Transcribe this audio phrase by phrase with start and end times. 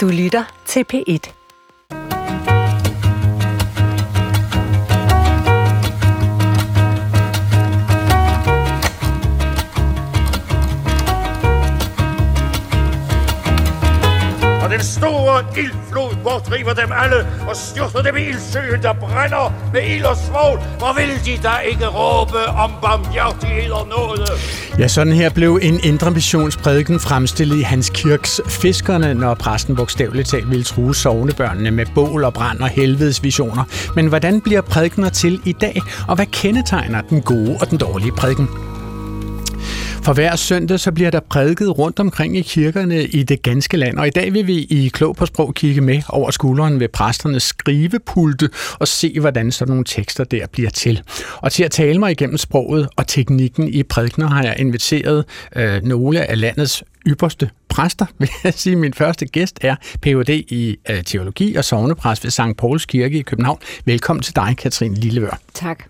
[0.00, 1.39] Du lytter til P1.
[14.80, 20.04] Den store ildflod bortdriver dem alle og styrter dem i ildsøen, der brænder med ild
[20.04, 20.58] og svogl.
[20.78, 24.26] Hvor vil de da ikke råbe om barmhjertighed og nåde?
[24.78, 30.28] Ja, sådan her blev en indre missionsprædiken fremstillet i Hans Kirks Fiskerne, når præsten bogstaveligt
[30.28, 33.64] talt ville true sovnebørnene med bål og brand og helvedes visioner.
[33.96, 38.12] Men hvordan bliver prædikener til i dag, og hvad kendetegner den gode og den dårlige
[38.12, 38.69] prædiken?
[40.02, 43.98] For hver søndag så bliver der prædiket rundt omkring i kirkerne i det ganske land,
[43.98, 47.42] og i dag vil vi i Klog på Sprog kigge med over skulderen ved præsternes
[47.42, 51.02] skrivepulte og se, hvordan sådan nogle tekster der bliver til.
[51.36, 55.24] Og til at tale mig igennem sproget og teknikken i prædikner har jeg inviteret
[55.56, 58.76] øh, nogle af landets ypperste præster, vil jeg sige.
[58.76, 60.28] Min første gæst er Ph.D.
[60.30, 62.56] i øh, teologi og sovnepræst ved St.
[62.58, 63.58] Pauls Kirke i København.
[63.84, 65.38] Velkommen til dig, Katrine Lillevør.
[65.54, 65.84] Tak.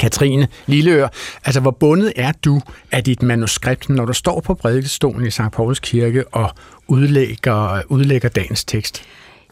[0.00, 1.08] Katrine Lilleør,
[1.44, 2.60] altså hvor bundet er du
[2.92, 5.40] af dit manuskript, når du står på prædikestolen i St.
[5.52, 6.50] Pauls Kirke og
[6.88, 9.02] udlægger, udlægger dagens tekst?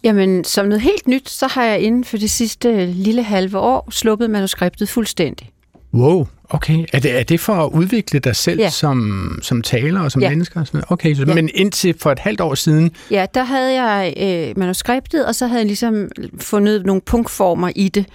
[0.05, 3.89] Jamen, som noget helt nyt, så har jeg inden for det sidste lille halve år
[3.91, 5.49] sluppet manuskriptet fuldstændig.
[5.95, 6.85] Wow, okay.
[6.93, 8.71] Er det, er det for at udvikle dig selv ja.
[8.71, 10.29] som, som taler og som ja.
[10.29, 10.61] mennesker?
[10.61, 10.93] Og sådan noget?
[10.93, 11.35] Okay, så, ja.
[11.35, 12.91] men indtil for et halvt år siden?
[13.11, 16.09] Ja, der havde jeg øh, manuskriptet, og så havde jeg ligesom
[16.39, 18.07] fundet nogle punktformer i det.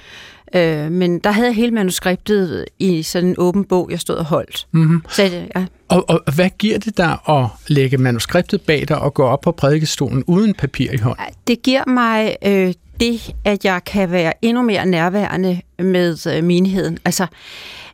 [0.55, 4.25] Øh, men der havde jeg hele manuskriptet i sådan en åben bog, jeg stod og
[4.25, 4.67] holdt.
[4.71, 5.01] Mm-hmm.
[5.09, 5.23] Så,
[5.55, 5.65] ja.
[5.87, 9.51] og, og hvad giver det dig at lægge manuskriptet bag dig og gå op på
[9.51, 11.25] prædikestolen uden papir i hånden?
[11.47, 16.97] Det giver mig øh, det, at jeg kan være endnu mere nærværende med øh, menigheden.
[17.05, 17.27] Altså,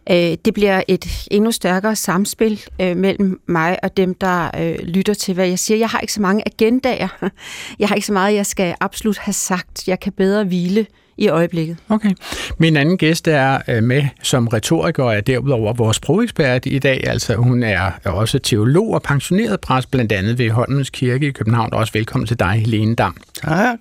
[0.09, 5.13] øh, det bliver et endnu stærkere samspil øh, mellem mig og dem, der øh, lytter
[5.13, 5.77] til, hvad jeg siger.
[5.77, 7.07] Jeg har ikke så mange agendaer.
[7.79, 9.87] Jeg har ikke så meget, jeg skal absolut have sagt.
[9.87, 10.85] Jeg kan bedre hvile
[11.17, 11.77] i øjeblikket.
[11.89, 12.11] Okay.
[12.57, 17.07] Min anden gæst er øh, med som retoriker og er derudover vores sprogekspert i dag.
[17.07, 21.73] Altså hun er også teolog og pensioneret præst, blandt andet ved Holmens Kirke i København.
[21.73, 23.17] Også velkommen til dig, Helene Dam.
[23.33, 23.79] Tak.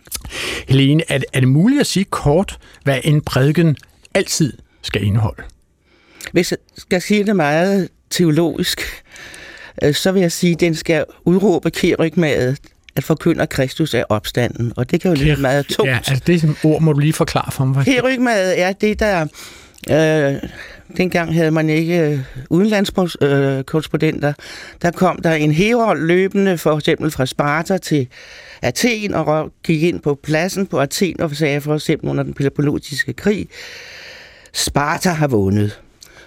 [0.68, 3.76] Helene, er, er det muligt at sige kort, hvad en prædiken
[4.14, 5.42] altid skal indeholde?
[6.32, 8.80] Hvis jeg skal sige det meget teologisk,
[9.82, 12.58] øh, så vil jeg sige, at den skal udråbe kerygmaget
[12.96, 15.90] at forkynder Kristus er opstanden, og det kan jo lyde meget tungt.
[15.90, 17.84] Ja, altså det ord må du lige forklare for mig.
[17.84, 19.26] Kerygmad er det, der...
[19.90, 20.50] Øh,
[20.96, 22.20] dengang havde man ikke øh,
[22.50, 24.32] udenlandskorrespondenter.
[24.82, 28.08] Der kom der en herold løbende, for eksempel fra Sparta til
[28.62, 33.12] Athen, og gik ind på pladsen på Athen og sagde for eksempel under den Peloponnesiske
[33.12, 33.48] krig,
[34.52, 35.80] Sparta har vundet.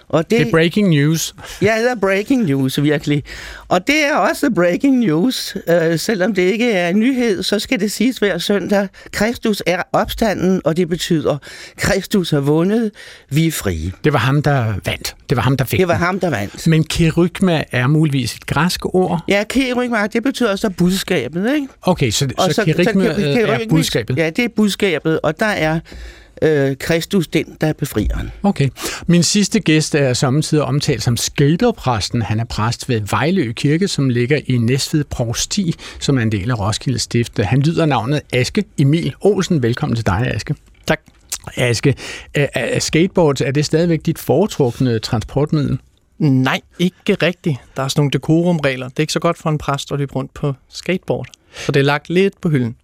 [0.08, 1.34] Og det, det er breaking news.
[1.62, 3.24] Ja, det er breaking news, virkelig.
[3.68, 5.56] Og det er også breaking news.
[5.56, 8.88] Uh, selvom det ikke er en nyhed, så skal det siges hver søndag.
[9.12, 11.38] Kristus er opstanden, og det betyder,
[11.76, 12.90] Kristus har vundet,
[13.30, 13.92] vi er frie.
[14.04, 15.16] Det var ham, der vandt.
[15.28, 16.66] Det var ham, der fik Det var ham, der vandt.
[16.66, 19.24] Men kerygma er muligvis et græsk ord?
[19.28, 21.68] Ja, kerygma, det betyder så budskabet, ikke?
[21.82, 24.16] Okay, så, så, så kerygma er budskabet?
[24.16, 25.80] Ja, det er budskabet, og der er
[26.42, 28.30] øh, Kristus den, der er befrieren.
[28.42, 28.68] Okay.
[29.06, 32.22] Min sidste gæst er samtidig omtalt som skaterpræsten.
[32.22, 36.50] Han er præst ved Vejlø Kirke, som ligger i Næstved Provsti, som er en del
[36.50, 37.38] af Roskilde Stift.
[37.38, 39.62] Han lyder navnet Aske Emil Olsen.
[39.62, 40.54] Velkommen til dig, Aske.
[40.86, 41.00] Tak.
[41.56, 41.94] Aske,
[42.34, 45.78] er skateboard, er det stadigvæk dit foretrukne transportmiddel?
[46.18, 47.56] Nej, ikke rigtigt.
[47.76, 48.88] Der er sådan nogle dekorumregler.
[48.88, 51.26] Det er ikke så godt for en præst at løbe rundt på skateboard.
[51.56, 52.76] Så det er lagt lidt på hylden.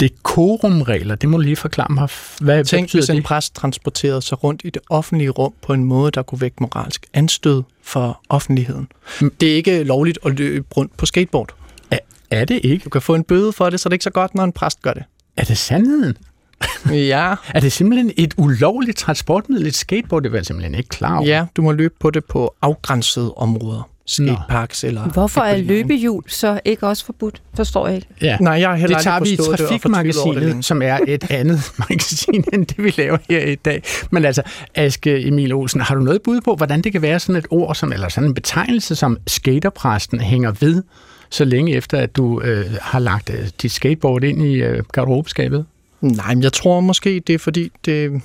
[0.00, 2.08] Dekorumregler, det må lige forklare mig.
[2.40, 6.10] Hvad, Tænk, hvis en præst transporterede sig rundt i det offentlige rum på en måde,
[6.10, 8.88] der kunne vække moralsk anstød for offentligheden.
[9.20, 9.32] Mm.
[9.40, 11.54] Det er ikke lovligt at løbe rundt på skateboard.
[11.90, 11.98] Er,
[12.30, 12.84] er det ikke?
[12.84, 14.52] Du kan få en bøde for det, så det er ikke så godt, når en
[14.52, 15.02] præst gør det.
[15.36, 16.16] Er det sandheden?
[17.12, 17.34] ja.
[17.54, 20.22] Er det simpelthen et ulovligt transportmiddel, et skateboard?
[20.22, 21.26] Det var jeg simpelthen ikke klar over.
[21.26, 25.02] Ja, du må løbe på det på afgrænsede områder skateparks eller...
[25.02, 27.42] Hvorfor er løbehjul så ikke også forbudt?
[27.54, 28.08] Forstår jeg ikke.
[28.22, 28.36] Ja.
[28.40, 32.66] Nej, jeg har heller det tager vi i Trafikmagasinet, som er et andet magasin end
[32.66, 33.82] det, vi laver her i dag.
[34.10, 34.42] Men altså,
[34.74, 37.74] Aske Emil Olsen, har du noget bud på, hvordan det kan være sådan et ord,
[37.74, 40.82] som, eller sådan en betegnelse, som skaterpræsten hænger ved,
[41.30, 45.66] så længe efter, at du øh, har lagt øh, dit skateboard ind i øh, garderobeskabet?
[46.00, 48.22] Nej, men jeg tror måske, det er fordi, det,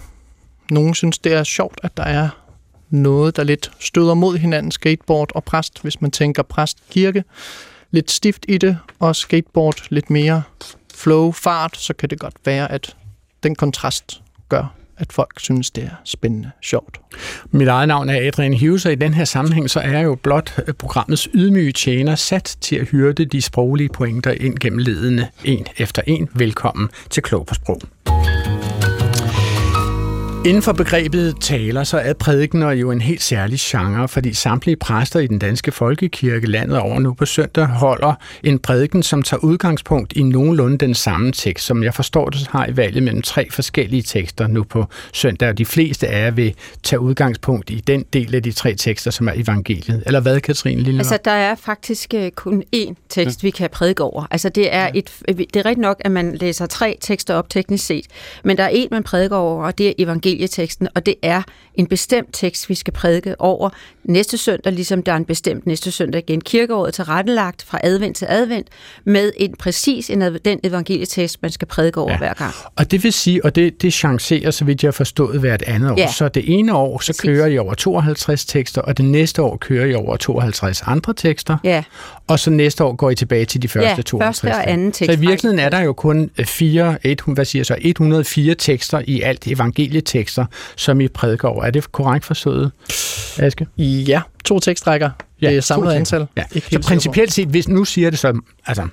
[0.71, 2.29] nogen synes, det er sjovt, at der er
[2.93, 7.23] noget, der lidt støder mod hinanden, skateboard og præst, hvis man tænker præst-kirke.
[7.91, 10.43] Lidt stift i det, og skateboard lidt mere
[10.95, 12.95] flow, fart, så kan det godt være, at
[13.43, 16.99] den kontrast gør, at folk synes, det er spændende, sjovt.
[17.51, 20.15] Mit eget navn er Adrian Hughes, og i den her sammenhæng så er jeg jo
[20.15, 25.27] blot øh, programmets ydmyge tjener sat til at hyrde de sproglige pointer ind gennem ledende
[25.43, 26.29] en efter en.
[26.33, 27.81] Velkommen til Klog på Sprog.
[30.45, 35.19] Inden for begrebet taler, så er prædikener jo en helt særlig genre, fordi samtlige præster
[35.19, 38.13] i den danske folkekirke landet over nu på søndag holder
[38.43, 42.67] en prædiken, som tager udgangspunkt i nogenlunde den samme tekst, som jeg forstår det har
[42.67, 46.55] i valget mellem tre forskellige tekster nu på søndag, og de fleste af jer vil
[46.83, 50.03] tage udgangspunkt i den del af de tre tekster, som er evangeliet.
[50.05, 50.99] Eller hvad, Katrine Lille?
[50.99, 53.47] Altså, der er faktisk øh, kun én tekst, ja.
[53.47, 54.25] vi kan prædike over.
[54.31, 54.91] Altså, det er, ja.
[54.93, 58.05] et, det er rigtigt nok, at man læser tre tekster op teknisk set,
[58.43, 61.41] men der er en, man prædiker over, og det er evangeliet evangelieteksten, og det er
[61.75, 63.69] en bestemt tekst, vi skal prædike over
[64.03, 66.41] næste søndag, ligesom der er en bestemt næste søndag igen.
[66.41, 68.67] Kirkeåret til rettelagt fra advent til advent,
[69.05, 72.17] med en præcis en, den evangelietekst, man skal prædike over ja.
[72.17, 72.53] hver gang.
[72.75, 75.91] Og det vil sige, og det, det chancerer, så vidt jeg har forstået, hvert andet
[75.91, 75.95] år.
[75.97, 76.11] Ja.
[76.11, 77.21] Så det ene år, så præcis.
[77.21, 81.57] kører I over 52 tekster, og det næste år kører I over 52 andre tekster.
[81.63, 81.83] Ja.
[82.27, 84.41] Og så næste år går I tilbage til de første ja, 52.
[84.41, 85.13] første og anden tekst.
[85.13, 89.21] Så i virkeligheden er der jo kun fire, et, hvad siger så, 104 tekster i
[89.21, 90.45] alt evangelietekster,
[90.75, 91.63] som I prædiker over.
[91.63, 92.71] Er det korrekt forstået,
[93.37, 93.67] Aske?
[94.01, 95.09] Ja, to tekstrækker.
[95.41, 96.27] Ja, det er samlet antal.
[96.37, 96.43] Ja.
[96.71, 98.87] så principielt set, hvis nu siger det så, altså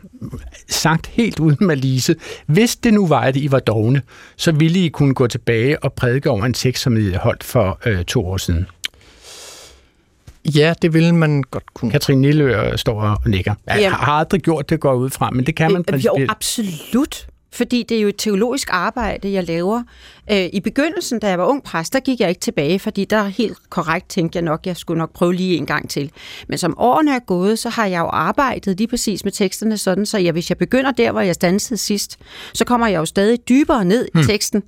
[0.69, 2.15] sagt helt uden malise,
[2.47, 4.03] hvis det nu var, at I var dogne,
[4.37, 7.79] så ville I kunne gå tilbage og prædike over en tekst, som I holdt for
[7.87, 8.67] øh, to år siden.
[10.55, 11.91] Ja, det vil man godt kunne.
[11.91, 13.55] Katrine Nillø står og nikker.
[13.67, 16.29] Jeg har aldrig gjort det, går ud fra, men det kan man principielt.
[16.29, 19.83] Jo, absolut fordi det er jo et teologisk arbejde, jeg laver.
[20.31, 23.25] Øh, I begyndelsen, da jeg var ung præst, der gik jeg ikke tilbage, fordi der
[23.25, 26.11] helt korrekt tænkte jeg nok, jeg skulle nok prøve lige en gang til.
[26.49, 30.07] Men som årene er gået, så har jeg jo arbejdet lige præcis med teksterne sådan,
[30.07, 32.19] så jeg, hvis jeg begynder der, hvor jeg stansede sidst,
[32.55, 34.21] så kommer jeg jo stadig dybere ned hmm.
[34.21, 34.63] i teksten.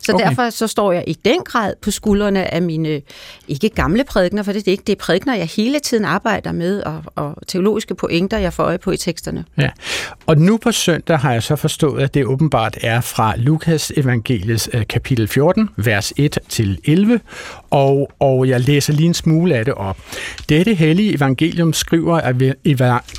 [0.00, 0.24] Så okay.
[0.24, 3.02] derfor så står jeg i den grad på skuldrene af mine,
[3.48, 6.82] ikke gamle prædikner, for det er ikke det er prædikner, jeg hele tiden arbejder med,
[6.82, 9.44] og, og teologiske pointer, jeg får øje på i teksterne.
[9.58, 9.70] Ja,
[10.26, 14.70] og nu på søndag har jeg så forstået, at det åbenbart er fra Lukas evangeliets
[14.72, 17.20] øh, kapitel 14, vers 1 til 11,
[17.70, 19.98] og, og jeg læser lige en smule af det op.
[20.48, 22.34] Dette hellige evangelium skriver af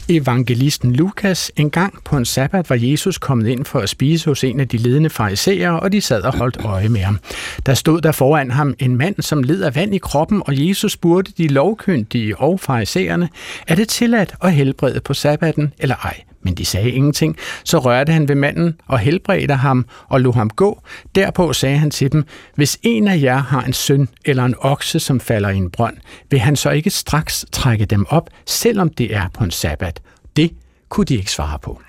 [0.09, 4.43] evangelisten Lukas, en gang på en sabbat var Jesus kommet ind for at spise hos
[4.43, 7.19] en af de ledende farisæer, og de sad og holdt øje med ham.
[7.65, 10.91] Der stod der foran ham en mand, som led af vand i kroppen, og Jesus
[10.91, 13.29] spurgte de lovkyndige og farisæerne,
[13.67, 16.21] er det tilladt at helbrede på sabbaten eller ej?
[16.41, 17.37] Men de sagde ingenting.
[17.63, 20.81] Så rørte han ved manden og helbredte ham og lod ham gå.
[21.15, 22.25] Derpå sagde han til dem,
[22.55, 25.97] hvis en af jer har en søn eller en okse, som falder i en brønd,
[26.29, 30.01] vil han så ikke straks trække dem op, selvom det er på en sabbat?
[30.35, 30.51] Det
[30.89, 31.81] kunne de ikke svare på.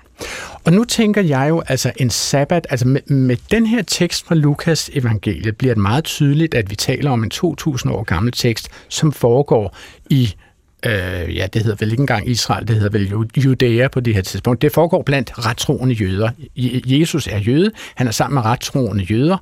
[0.63, 4.35] Og nu tænker jeg jo, altså en sabbat, altså med, med den her tekst fra
[4.35, 8.69] Lukas evangeliet, bliver det meget tydeligt, at vi taler om en 2000 år gammel tekst,
[8.89, 9.77] som foregår
[10.09, 10.35] i
[10.85, 14.21] øh, ja, det hedder vel ikke engang Israel, det hedder vel Judæa på det her
[14.21, 14.61] tidspunkt.
[14.61, 16.29] Det foregår blandt rettroende jøder.
[16.85, 19.37] Jesus er jøde, han er sammen med rettroende jøder,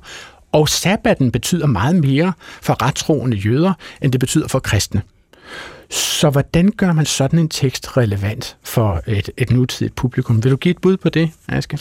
[0.52, 2.32] og sabbaten betyder meget mere
[2.62, 3.72] for rettroende jøder,
[4.02, 5.02] end det betyder for kristne.
[5.90, 10.44] Så hvordan gør man sådan en tekst relevant for et, et nutidigt publikum?
[10.44, 11.78] Vil du give et bud på det, Aske?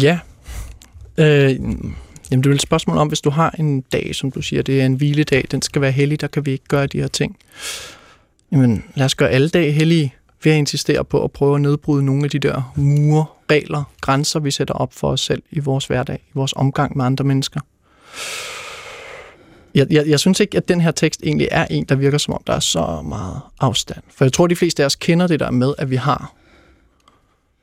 [0.00, 0.18] Ja.
[1.18, 1.50] Øh,
[2.30, 4.80] jamen, det er et spørgsmål om, hvis du har en dag, som du siger, det
[4.80, 7.36] er en hviledag, den skal være hellig, der kan vi ikke gøre de her ting.
[8.52, 10.14] Jamen, lad os gøre alle dage hellige
[10.44, 14.40] ved at insistere på at prøve at nedbryde nogle af de der mure, regler, grænser,
[14.40, 17.60] vi sætter op for os selv i vores hverdag, i vores omgang med andre mennesker.
[19.74, 22.34] Jeg, jeg, jeg synes ikke, at den her tekst egentlig er en, der virker som
[22.34, 24.02] om, der er så meget afstand.
[24.16, 26.34] For jeg tror, de fleste af os kender det der med, at vi har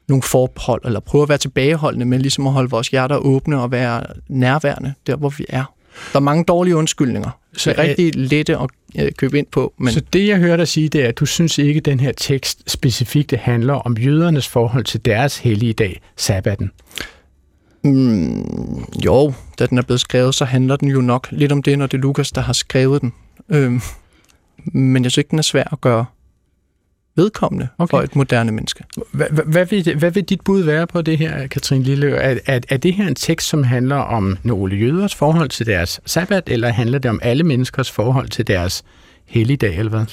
[0.07, 3.71] nogle forbehold, eller prøver at være tilbageholdende med ligesom at holde vores hjerter åbne og
[3.71, 5.73] være nærværende der, hvor vi er.
[6.13, 7.29] Der er mange dårlige undskyldninger.
[7.53, 9.73] Så det er rigtig lette at øh, købe ind på.
[9.77, 9.93] Men...
[9.93, 12.11] Så det, jeg hører dig sige, det er, at du synes ikke, at den her
[12.11, 16.71] tekst specifikt handler om jødernes forhold til deres hellige dag, sabbaten.
[17.93, 21.79] Mm, jo, da den er blevet skrevet, så handler den jo nok lidt om det,
[21.79, 23.13] når det er Lukas, der har skrevet den.
[23.49, 23.81] Øhm,
[24.65, 26.05] men jeg synes ikke, den er svær at gøre
[27.15, 27.89] vedkommende okay.
[27.89, 28.83] for et moderne menneske.
[29.11, 32.15] Hvad, vil, hvad vil dit bud være på det her, Katrin Lille?
[32.15, 35.99] Er, er, er det her en tekst, som handler om nogle jøders forhold til deres
[36.05, 38.83] sabbat, eller handler det om alle menneskers forhold til deres
[39.25, 40.05] helligdag, eller hvad?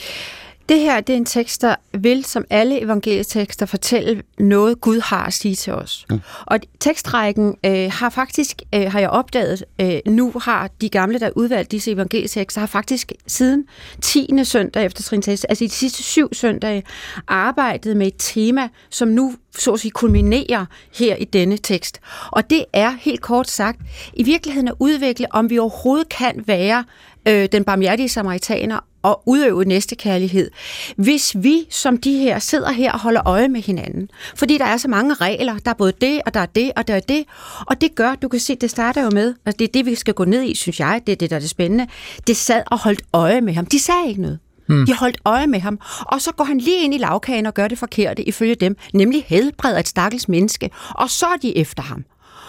[0.68, 5.26] Det her det er en tekst, der vil, som alle evangelietekster, fortælle noget, Gud har
[5.26, 6.06] at sige til os.
[6.11, 6.21] Mm.
[6.47, 11.30] Og tekstrækken øh, har faktisk, øh, har jeg opdaget, øh, nu har de gamle, der
[11.37, 13.64] udvalgt disse evangelietekster, har faktisk siden
[14.02, 14.44] 10.
[14.44, 16.83] søndag efter Trinitatis, altså i de sidste syv søndage,
[17.28, 22.00] arbejdet med et tema, som nu så at sige, kulminerer her i denne tekst.
[22.30, 23.80] Og det er helt kort sagt,
[24.14, 26.85] i virkeligheden at udvikle, om vi overhovedet kan være
[27.28, 30.50] øh, den barmhjertige samaritaner og udøve næstekærlighed,
[30.96, 34.08] hvis vi som de her sidder her og holder øje med hinanden.
[34.37, 35.58] Fordi der er så mange regler.
[35.58, 37.25] Der er både det, og der er det, og der er det.
[37.66, 39.94] Og det gør, du kan se, det starter jo med, og det er det, vi
[39.94, 41.00] skal gå ned i, synes jeg.
[41.06, 41.87] Det er det, der er det spændende.
[42.26, 43.66] Det sad og holdt øje med ham.
[43.66, 44.38] De sagde ikke noget.
[44.68, 44.87] Mm.
[44.87, 47.68] De holdt øje med ham, og så går han lige ind i lavkagen og gør
[47.68, 52.04] det forkerte ifølge dem, nemlig helbreder et stakkels menneske, og så er de efter ham.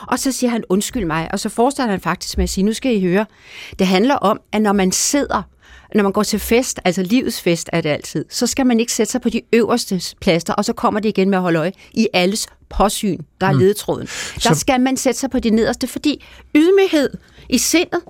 [0.07, 2.73] Og så siger han, undskyld mig, og så forestiller han faktisk med at sige, nu
[2.73, 3.25] skal I høre,
[3.79, 5.41] det handler om, at når man sidder
[5.95, 8.93] når man går til fest, altså livets fest er det altid, så skal man ikke
[8.93, 11.71] sætte sig på de øverste plaster, og så kommer det igen med at holde øje
[11.93, 13.59] i alles påsyn, der er mm.
[13.59, 14.07] ledetråden.
[14.35, 14.55] Der så...
[14.55, 16.25] skal man sætte sig på de nederste, fordi
[16.55, 17.09] ydmyghed
[17.49, 18.01] i sindet,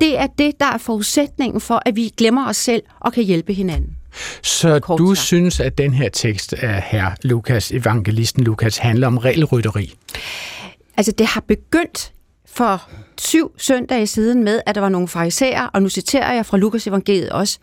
[0.00, 3.52] det er det, der er forudsætningen for, at vi glemmer os selv og kan hjælpe
[3.54, 3.96] hinanden.
[4.42, 5.26] Så Kort du sagt.
[5.26, 9.94] synes, at den her tekst af herr Lukas, evangelisten Lukas, handler om regelrytteri?
[10.96, 12.12] Altså, det har begyndt
[12.52, 12.90] for
[13.20, 16.86] syv søndage siden med, at der var nogle farisæer, og nu citerer jeg fra Lukas
[16.86, 17.58] evangeliet også,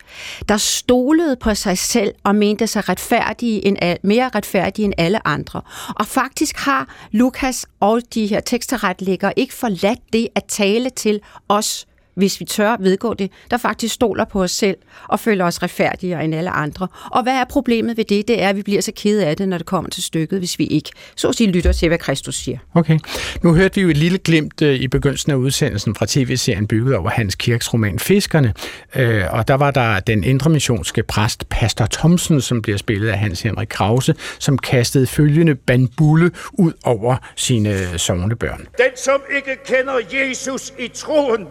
[0.48, 5.60] der stolede på sig selv og mente sig retfærdige end, mere retfærdige end alle andre.
[5.96, 11.86] Og faktisk har Lukas og de her teksterretlæggere ikke forladt det at tale til os
[12.20, 14.76] hvis vi tør vedgå det, der faktisk stoler på os selv
[15.08, 16.88] og føler os retfærdigere end alle andre.
[17.10, 18.28] Og hvad er problemet ved det?
[18.28, 20.58] Det er, at vi bliver så kede af det, når det kommer til stykket, hvis
[20.58, 22.58] vi ikke så at sige lytter til, hvad Kristus siger.
[22.74, 22.98] Okay.
[23.42, 26.96] Nu hørte vi jo et lille glimt øh, i begyndelsen af udsendelsen fra tv-serien bygget
[26.96, 28.54] over Hans Kirks roman Fiskerne,
[28.96, 33.42] øh, og der var der den indremissionske præst Pastor Thomsen, som bliver spillet af Hans
[33.42, 38.66] Henrik Krause, som kastede følgende bandbulle ud over sine sovnebørn.
[38.78, 41.46] Den, som ikke kender Jesus i troen,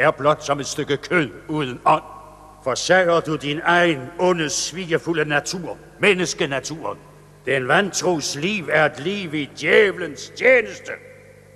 [0.00, 2.02] er blot som et stykke kød uden ånd.
[2.64, 6.98] Forsager du din egen onde, svigefulde natur, menneskenaturen.
[7.46, 10.92] Den vantros liv er et liv i djævelens tjeneste.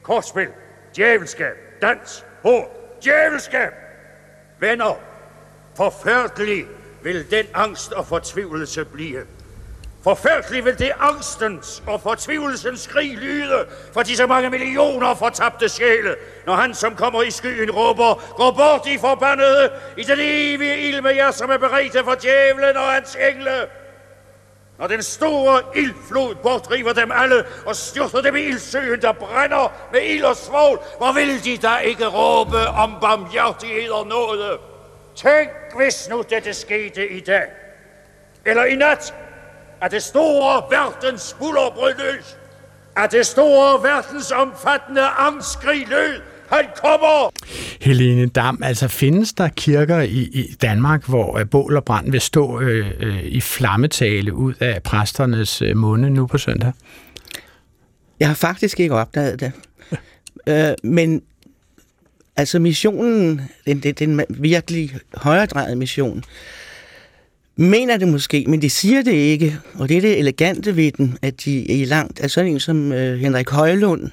[0.02, 0.48] Kortspil,
[0.96, 3.72] djævelskab, dans, hår, djævelskab.
[4.60, 4.98] Venner,
[5.76, 6.64] forfærdelig
[7.02, 9.20] vil den angst og fortvivlelse blive.
[10.04, 16.16] Forfærdelig vil det angstens og fortvivlelsens skrig lyde for de så mange millioner fortabte sjæle,
[16.46, 21.00] når han, som kommer i skyen, råber, gå bort i forbandede, i den evige ild
[21.00, 23.66] med jer, som er beredte for djævlen og hans engle.
[24.78, 30.02] Når den store ildflod bortriver dem alle og styrter dem i ildsøen, der brænder med
[30.02, 34.58] ild og svål, hvor vil de da ikke råbe om barmhjertighed og nåde?
[35.16, 37.46] Tænk, hvis nu dette skete i dag,
[38.46, 39.14] eller i nat,
[39.82, 42.36] at det store verdens bullerbrød løs,
[42.96, 47.30] at det store verdens omfattende angstskrig lød, han kommer!
[47.80, 52.20] Helene Dam, altså findes der kirker i, i Danmark, hvor uh, bål og brand vil
[52.20, 56.72] stå øh, øh, i flammetale ud af præsternes øh, munde nu på søndag?
[58.20, 59.52] Jeg har faktisk ikke opdaget det.
[60.48, 61.22] øh, men
[62.36, 66.24] altså missionen, den, den, den virkelig højredrejede mission,
[67.56, 69.58] mener det måske, men de siger det ikke.
[69.75, 72.20] Og det er det elegante ved den, at de er i langt.
[72.20, 74.11] Altså sådan en som øh, Henrik Højlund,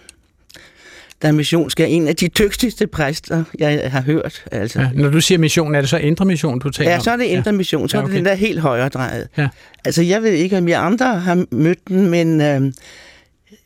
[1.22, 4.44] der er missionsk, er en af de dygtigste præster, jeg har hørt.
[4.52, 4.80] Altså.
[4.80, 7.18] Ja, når du siger mission, er det så indre mission, du taler Ja, så er
[7.18, 8.12] det indre mission, så ja, okay.
[8.12, 9.28] er det den der helt højre drejet.
[9.38, 9.48] Ja.
[9.86, 12.74] Altså, jeg ved ikke, om jeg andre har mødt den, men øh,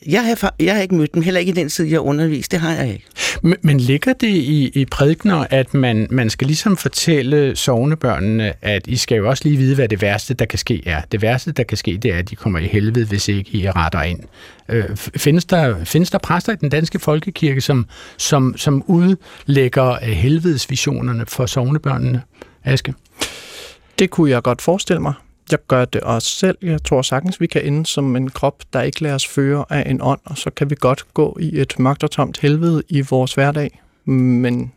[0.08, 2.51] jeg har, jeg har ikke mødt dem, heller ikke i den tid, jeg undervist.
[2.51, 3.06] Det har jeg ikke.
[3.42, 8.88] Men, men ligger det i, i prædikner, at man, man skal ligesom fortælle sovnebørnene, at
[8.88, 11.01] I skal jo også lige vide, hvad det værste, der kan ske er.
[11.12, 13.70] Det værste, der kan ske, det er, at de kommer i helvede, hvis ikke I
[13.70, 14.20] retter ind.
[14.70, 17.86] Øh, findes, der, findes der præster i den danske folkekirke, som,
[18.18, 22.22] som, som udlægger øh, helvedesvisionerne for sovnebørnene?
[22.63, 22.94] Aske?
[24.00, 25.13] Det kunne jeg godt forestille mig.
[25.51, 26.57] Jeg gør det også selv.
[26.61, 29.89] Jeg tror sagtens, vi kan ende som en krop, der ikke lader os føre af
[29.89, 33.01] en ånd, og så kan vi godt gå i et mørkt og tomt helvede i
[33.01, 33.81] vores hverdag.
[34.05, 34.71] Men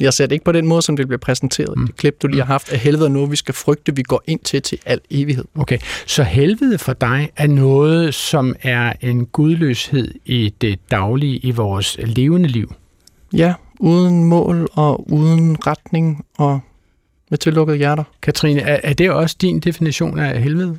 [0.00, 1.78] jeg ser det ikke på den måde, som det bliver præsenteret.
[1.78, 1.86] Mm.
[1.86, 4.22] Det klip, du lige har haft, af helvede er noget, vi skal frygte, vi går
[4.26, 5.44] ind til til al evighed.
[5.54, 11.50] Okay, så helvede for dig er noget, som er en gudløshed i det daglige, i
[11.50, 12.74] vores levende liv?
[13.32, 16.60] Ja, uden mål og uden retning og
[17.30, 18.04] med tillukkede hjerter.
[18.22, 20.78] Katrine, er, er det også din definition af helvede?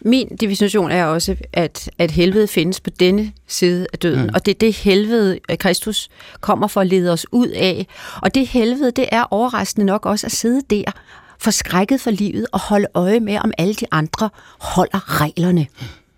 [0.00, 4.22] Min definition er også, at, at helvede findes på denne side af døden.
[4.22, 4.30] Mm.
[4.34, 6.08] Og det er det helvede, at Kristus
[6.40, 7.86] kommer for at lede os ud af.
[8.22, 10.92] Og det helvede, det er overraskende nok også at sidde der
[11.38, 15.66] forskrækket for livet og holde øje med, om alle de andre holder reglerne.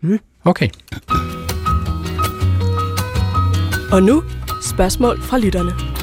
[0.01, 0.19] Mm.
[0.45, 0.69] Okay.
[3.93, 4.23] Og nu
[4.63, 5.96] spørgsmål fra lytterne.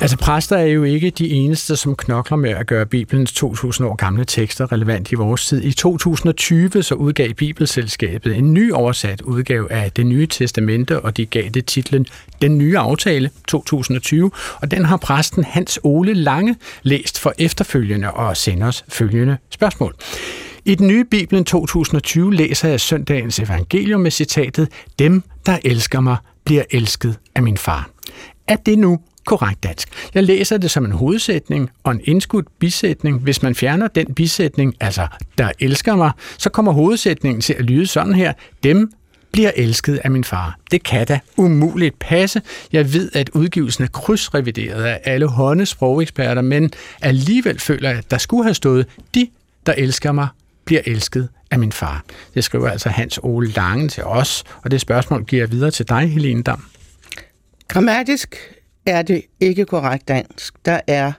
[0.00, 3.94] Altså præster er jo ikke de eneste, som knokler med at gøre Bibelens 2000 år
[3.94, 5.64] gamle tekster relevant i vores tid.
[5.64, 11.26] I 2020 så udgav Bibelselskabet en ny oversat udgave af det nye testamente, og de
[11.26, 12.06] gav det titlen
[12.42, 14.30] Den nye aftale 2020,
[14.62, 19.94] og den har præsten Hans Ole Lange læst for efterfølgende og sender os følgende spørgsmål.
[20.64, 26.16] I den nye Bibelen 2020 læser jeg søndagens evangelium med citatet Dem, der elsker mig,
[26.44, 27.90] bliver elsket af min far.
[28.48, 29.88] Er det nu korrekt dansk.
[30.14, 33.18] Jeg læser det som en hovedsætning og en indskudt bisætning.
[33.18, 35.06] Hvis man fjerner den bisætning, altså
[35.38, 38.32] der elsker mig, så kommer hovedsætningen til at lyde sådan her.
[38.62, 38.92] Dem
[39.32, 40.58] bliver elsket af min far.
[40.70, 42.42] Det kan da umuligt passe.
[42.72, 46.70] Jeg ved, at udgivelsen er krydsrevideret af alle hånde sprogeksperter, men
[47.02, 49.28] alligevel føler jeg, at der skulle have stået, de,
[49.66, 50.28] der elsker mig,
[50.64, 52.04] bliver elsket af min far.
[52.34, 55.88] Det skriver altså Hans Ole Lange til os, og det spørgsmål giver jeg videre til
[55.88, 56.64] dig, Helene Dam.
[57.68, 58.36] Grammatisk
[58.86, 60.54] er det ikke korrekt dansk.
[60.64, 61.12] Der er,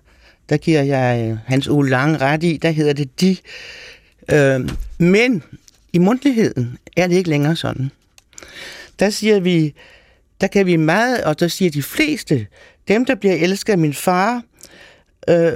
[0.50, 3.38] der giver jeg øh, Hans Ole Lange ret i, der hedder det de.
[4.32, 5.44] Øh, men
[5.94, 7.92] i mundtligheden er det ikke længere sådan.
[9.00, 9.74] Der siger vi,
[10.42, 12.48] der kan vi meget, og der siger de fleste,
[12.88, 14.44] dem der bliver elsket af min far,
[15.30, 15.52] øh,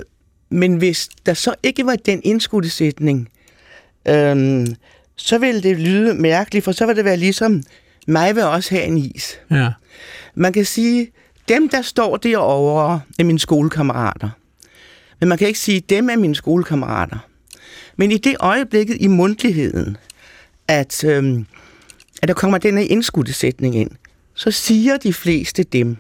[0.50, 3.30] men hvis der så ikke var den indskudte sætning,
[4.08, 4.68] øh,
[5.16, 7.64] så ville det lyde mærkeligt, for så vil det være ligesom,
[8.08, 9.40] mig vil også have en is.
[9.52, 9.70] Ja.
[10.36, 11.12] Man kan sige,
[11.50, 14.30] dem, der står derovre, er mine skolekammerater.
[15.20, 17.18] Men man kan ikke sige, dem er mine skolekammerater.
[17.98, 19.98] Men i det øjeblikket i mundtligheden,
[20.68, 21.46] at, øhm,
[22.22, 23.92] at der kommer den her indskudte sætning ind,
[24.36, 25.98] så siger de fleste dem.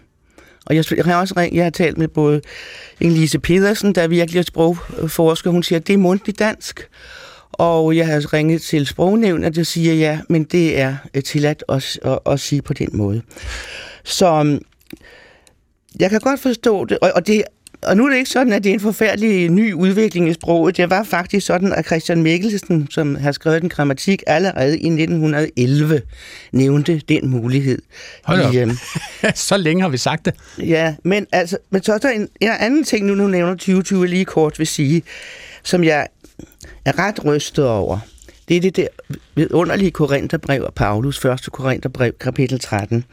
[0.65, 2.41] Og jeg, jeg har også ringet, jeg har talt med både
[3.03, 6.89] Inge-Lise Pedersen, der er virkelig er sprogforsker, hun siger, at det er mundtligt dansk.
[7.51, 11.63] Og jeg har ringet til sprognævnet, og det siger ja, men det er øh, tilladt
[11.69, 13.21] at, at, at sige på den måde.
[14.03, 14.61] Så øhm,
[15.99, 17.43] jeg kan godt forstå det, og, og det
[17.81, 20.77] og nu er det ikke sådan, at det er en forfærdelig ny udvikling i sproget.
[20.77, 26.01] Det var faktisk sådan, at Christian Mikkelsen, som har skrevet en grammatik allerede i 1911,
[26.51, 27.81] nævnte den mulighed.
[28.23, 28.77] Hold I, øhm,
[29.35, 30.33] så længe har vi sagt det.
[30.57, 34.07] Ja, men, altså, men så er der en, en anden ting, nu nu nævner 2020
[34.07, 35.03] lige kort vil sige,
[35.63, 36.07] som jeg
[36.85, 37.99] er ret rystet over.
[38.49, 38.87] Det er det der
[39.51, 43.05] underlige Korintherbrev af Paulus, første Korintherbrev, kapitel 13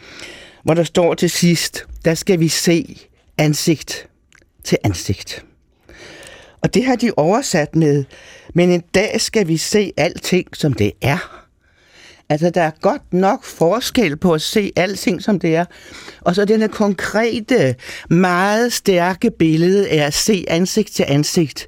[0.66, 3.06] hvor der står til sidst, der skal vi se
[3.38, 4.08] ansigt
[4.64, 5.45] til ansigt.
[6.62, 8.04] Og det har de oversat med,
[8.54, 11.42] men en dag skal vi se alting, som det er.
[12.28, 15.64] Altså, der er godt nok forskel på at se alting, som det er.
[16.21, 17.75] Og så denne konkrete,
[18.10, 21.66] meget stærke billede af at se ansigt til ansigt.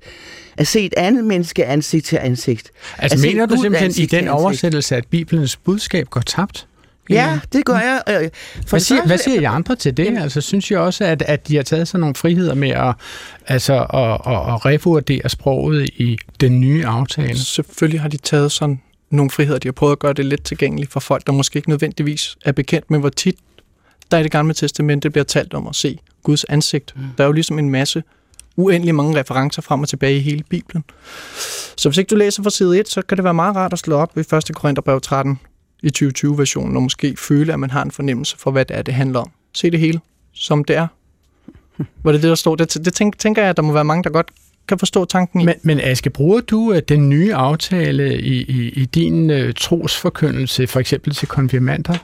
[0.57, 2.71] At se et andet menneske ansigt til ansigt.
[2.99, 6.68] Altså, mener du simpelthen i den oversættelse, at Bibelens budskab går tabt?
[7.11, 8.03] Ja, det gør jeg.
[8.09, 10.05] Øh, for hvad, siger, hvad siger I andre til det?
[10.05, 10.23] Jamen.
[10.23, 12.95] Altså, synes jeg også, at, at de har taget sig nogle friheder med at,
[13.47, 17.39] altså, at, at, at revurdere sproget i den nye aftale?
[17.39, 19.59] Selvfølgelig har de taget sådan nogle friheder.
[19.59, 22.53] De har prøvet at gøre det let tilgængeligt for folk, der måske ikke nødvendigvis er
[22.53, 23.37] bekendt med, hvor tit
[24.11, 26.93] der i det gamle testamente bliver talt om at se Guds ansigt.
[26.97, 27.03] Mm.
[27.19, 28.03] Der er jo ligesom en masse
[28.57, 30.85] uendelig mange referencer frem og tilbage i hele Bibelen.
[31.77, 33.79] Så hvis ikke du læser fra side 1, så kan det være meget rart at
[33.79, 34.51] slå op i 1.
[34.55, 35.39] Korintherbrev 13,
[35.83, 38.95] i 2020-versionen, og måske føle, at man har en fornemmelse for, hvad det er, det
[38.95, 39.31] handler om.
[39.55, 40.01] Se det hele,
[40.33, 40.87] som det er.
[42.03, 42.57] Hvor det det, der står.
[42.57, 44.29] Det, det tænker, tænker jeg, at der må være mange, der godt
[44.69, 45.45] kan forstå tanken i.
[45.45, 50.67] Men, men Aske, bruger du øh, den nye aftale i, i, i din uh, trosforkyndelse,
[50.67, 51.95] for eksempel til konfirmander?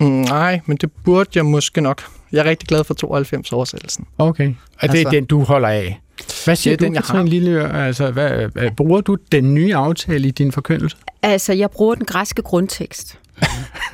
[0.00, 2.02] Mm, nej, men det burde jeg måske nok.
[2.32, 4.04] Jeg er rigtig glad for 92-oversættelsen.
[4.18, 6.00] Okay, og altså, det er den, du holder af?
[6.44, 7.72] Hvad siger det du, den, jeg Katrin Lilleør?
[7.72, 10.96] Altså, hvad, hvad, bruger du den nye aftale i din forkyndelse?
[11.22, 13.18] Altså, jeg bruger den græske grundtekst.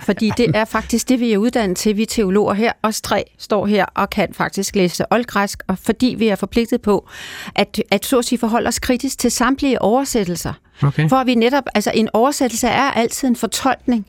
[0.00, 1.96] Fordi det er faktisk det, vi er uddannet til.
[1.96, 6.28] Vi teologer her, os tre står her og kan faktisk læse oldgræsk, og fordi vi
[6.28, 7.08] er forpligtet på
[7.54, 10.52] at, at så at sige forholde os kritisk til samtlige oversættelser.
[10.82, 11.08] Okay.
[11.08, 14.06] For vi netop, altså en oversættelse er altid en fortolkning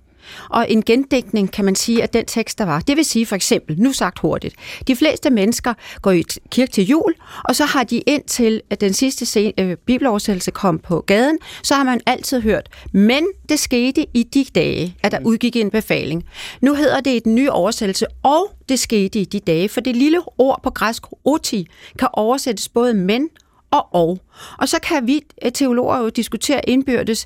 [0.50, 2.80] og en gendækning, kan man sige, af den tekst, der var.
[2.80, 4.56] Det vil sige for eksempel, nu sagt hurtigt,
[4.88, 7.13] de fleste mennesker går i kirke til jul,
[7.44, 11.76] og så har de indtil at den sidste scene, øh, bibeloversættelse kom på gaden, så
[11.76, 16.24] har man altid hørt, men det skete i de dage, at der udgik en befaling.
[16.62, 20.22] Nu hedder det et ny oversættelse, og det skete i de dage, for det lille
[20.38, 21.68] ord på græsk oti
[22.00, 23.30] kan oversættes både men
[23.72, 24.20] og og.
[24.60, 27.26] Og så kan vi øh, teologer jo diskutere indbyrdes,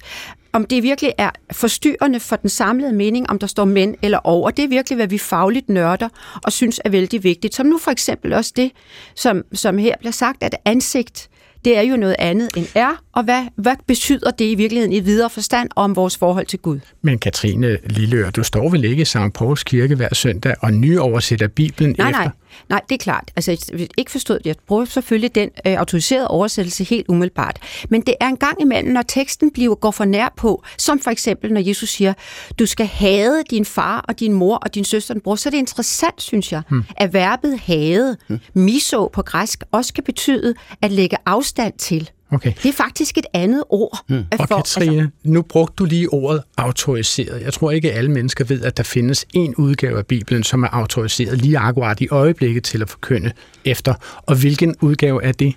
[0.53, 4.57] om det virkelig er forstyrrende for den samlede mening, om der står men eller og.
[4.57, 6.09] Det er virkelig, hvad vi fagligt nørder
[6.43, 7.55] og synes er vældig vigtigt.
[7.55, 8.71] Som nu for eksempel også det,
[9.15, 11.29] som, som her bliver sagt, at ansigt
[11.65, 14.99] det er jo noget andet end er, og hvad, hvad betyder det i virkeligheden i
[14.99, 16.79] videre forstand om vores forhold til Gud?
[17.01, 19.17] Men Katrine Lilleør, du står vel ikke i St.
[19.33, 22.19] Pauls kirke hver søndag og nyoversætter Bibelen Nej, efter?
[22.21, 22.31] nej.
[22.69, 23.31] Nej, det er klart.
[23.35, 24.39] Altså, jeg- ikke forstået.
[24.45, 27.59] Jeg bruger selvfølgelig den øh, autoriserede oversættelse helt umiddelbart.
[27.89, 31.11] Men det er en gang imellem, når teksten bliver, går for nær på, som for
[31.11, 32.13] eksempel, når Jesus siger,
[32.59, 35.49] du skal hade din far og din mor og din søster og din bror, så
[35.49, 36.83] er det interessant, synes jeg, hmm.
[36.97, 38.39] at verbet hade, hmm.
[38.53, 42.09] miso på græsk, også kan betyde at lægge afstand til.
[42.31, 42.53] Okay.
[42.63, 43.99] Det er faktisk et andet ord.
[44.07, 44.23] Hmm.
[44.39, 45.09] Og Katrine, altså...
[45.23, 47.41] nu brugte du lige ordet autoriseret.
[47.41, 50.67] Jeg tror ikke, alle mennesker ved, at der findes en udgave af Bibelen, som er
[50.71, 53.31] autoriseret lige akkurat i øjeblikket til at forkynde
[53.65, 53.93] efter.
[54.25, 55.55] Og hvilken udgave er det?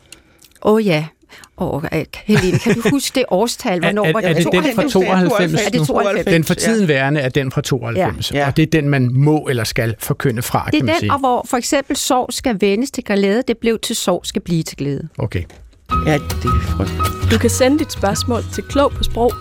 [0.63, 1.07] Åh oh, ja.
[1.59, 1.83] Åh, oh,
[2.25, 3.81] Helene, kan du huske det årstal?
[3.85, 5.53] Hvornår er, er, er det den fra 92?
[5.53, 6.35] Er det 92?
[6.35, 8.47] Den for tiden værende er den fra 92, Ja.
[8.47, 11.01] og det er den, man må eller skal forkynde fra, Det kan man er den,
[11.01, 11.13] sige.
[11.13, 14.63] og hvor for eksempel sorg skal vendes til glæde, det blev til sorg skal blive
[14.63, 15.09] til glæde.
[15.19, 15.43] Okay.
[15.91, 17.31] Ja, det er frygteligt.
[17.33, 19.33] Du kan sende dit spørgsmål til klog på sprog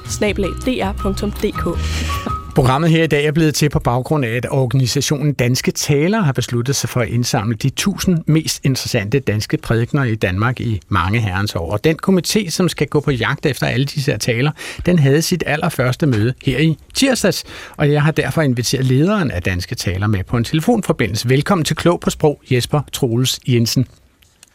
[2.56, 6.32] Programmet her i dag er blevet til på baggrund af, at organisationen Danske Talere har
[6.32, 11.20] besluttet sig for at indsamle de 1000 mest interessante danske prædikner i Danmark i mange
[11.20, 11.72] herrens år.
[11.72, 14.52] Og den komité, som skal gå på jagt efter alle disse her taler,
[14.86, 17.44] den havde sit allerførste møde her i tirsdags.
[17.78, 21.30] Og jeg har derfor inviteret lederen af Danske Taler med på en telefonforbindelse.
[21.30, 23.88] Velkommen til Klog på Sprog, Jesper Troels Jensen.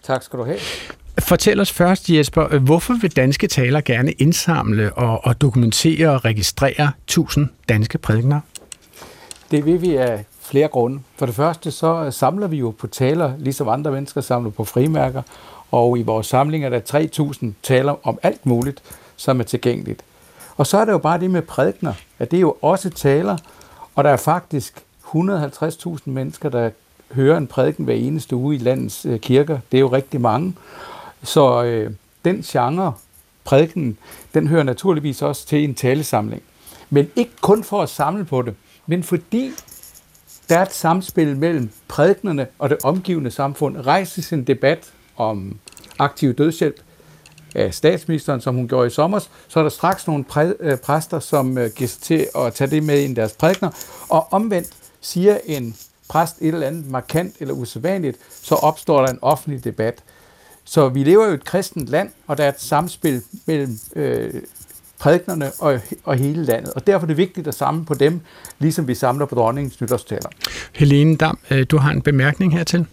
[0.03, 0.59] Tak skal du have.
[1.21, 6.93] Fortæl os først, Jesper, hvorfor vil danske taler gerne indsamle og, og dokumentere og registrere
[7.05, 8.41] 1000 danske prædikner?
[9.51, 11.01] Det vil vi af flere grunde.
[11.17, 15.23] For det første så samler vi jo på taler, ligesom andre mennesker samler på frimærker,
[15.71, 16.81] og i vores samling er der
[17.43, 18.83] 3.000 taler om alt muligt,
[19.17, 20.03] som er tilgængeligt.
[20.57, 23.37] Og så er det jo bare det med prædikner, at det er jo også taler,
[23.95, 26.71] og der er faktisk 150.000 mennesker, der
[27.13, 29.59] hører en prædiken hver eneste uge i landets øh, kirker.
[29.73, 30.55] Det er jo rigtig mange.
[31.23, 31.93] Så øh,
[32.25, 32.93] den genre,
[33.45, 33.99] prædiken,
[34.35, 36.43] den hører naturligvis også til en talesamling.
[36.91, 38.55] Men ikke kun for at samle på det,
[38.87, 39.53] men fordi
[40.49, 43.77] der er et samspil mellem prædiknerne og det omgivende samfund.
[43.77, 45.57] Rejses en debat om
[45.99, 46.81] aktiv dødshjælp
[47.55, 51.19] af statsministeren, som hun gjorde i sommer, så er der straks nogle præ- øh, præster,
[51.19, 53.71] som øh, giver sig til at tage det med i deres prædikner.
[54.09, 54.69] Og omvendt
[55.01, 55.77] siger en
[56.09, 60.03] præst et eller andet markant eller usædvanligt, så opstår der en offentlig debat.
[60.71, 64.31] Så vi lever jo i et kristent land, og der er et samspil mellem øh,
[64.99, 66.73] prædiknerne og, og hele landet.
[66.73, 68.21] Og derfor er det vigtigt at samle på dem,
[68.59, 70.29] ligesom vi samler på dronningens nytårstaler.
[70.73, 72.87] Helene Dam, øh, du har en bemærkning hertil?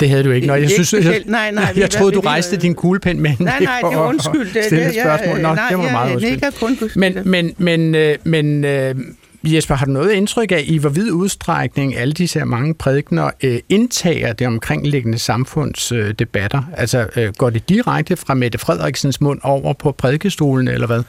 [0.00, 0.46] Det havde du ikke.
[0.46, 1.22] Nå, jeg Ikke synes, jeg.
[1.26, 4.54] Nej, nej, jeg troede, du rejste din kuglepen med Nej, nej, det er undskyld.
[4.54, 5.40] Det, stille det, et spørgsmål.
[5.40, 6.30] Nå, jeg, nej, det var meget jeg undskyld.
[6.30, 8.94] nikker kun på Men, men, men, øh, men øh,
[9.44, 13.30] Jesper, har du noget indtryk af, i hvor vid udstrækning alle disse her mange prædikner
[13.42, 16.62] øh, indtager det omkringliggende samfunds øh, debatter?
[16.76, 21.02] Altså, øh, går det direkte fra Mette Frederiksens mund over på prædikestolen, eller hvad?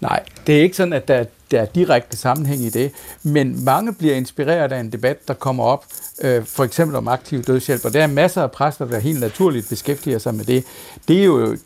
[0.00, 3.94] Nej, det er ikke sådan, at der, der er direkte sammenhæng i det, men mange
[3.94, 5.84] bliver inspireret af en debat, der kommer op,
[6.22, 9.68] øh, for eksempel om aktiv dødshjælp, og der er masser af præster, der helt naturligt
[9.68, 10.64] beskæftiger sig med det.
[11.08, 11.56] Det er jo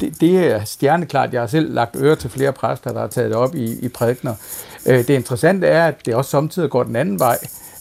[0.00, 1.32] det, det er stjerneklart.
[1.32, 3.88] Jeg har selv lagt øre til flere præster, der har taget det op i, i
[3.88, 4.34] prædikner.
[4.86, 7.38] Øh, det interessante er, at det også samtidig går den anden vej.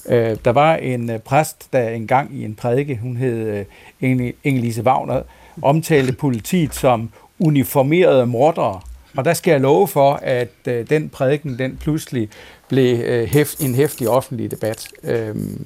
[0.10, 3.66] Øh, der var en øh, præst, der engang i en prædike, hun hed
[4.04, 5.22] Inge- Inge-Lise Wagner,
[5.62, 7.10] omtalte politiet som
[7.40, 8.80] uniformerede mordere.
[9.18, 12.30] Og der skal jeg love for, at øh, den prædiken, den pludselig
[12.68, 14.88] blev øh, en hæftig offentlig debat.
[15.04, 15.66] Øhm,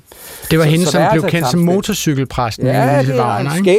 [0.51, 2.67] Det var Så- hende, så som blev altså kendt som motorcykelpræsten.
[2.67, 3.69] ja, det Wagner, en ikke?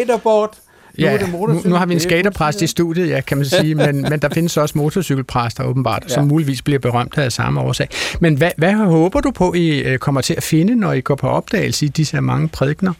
[0.99, 3.75] Nu Ja, nu, nu har vi en er skaterpræst i studiet, ja, kan man sige,
[3.75, 6.15] men, men der findes også motorcykelpræster åbenbart, ja.
[6.15, 7.89] som muligvis bliver berømt af samme årsag.
[8.21, 11.15] Men hvad, hvad håber du på, I øh, kommer til at finde, når I går
[11.15, 12.93] på opdagelse i disse her mange prædikner?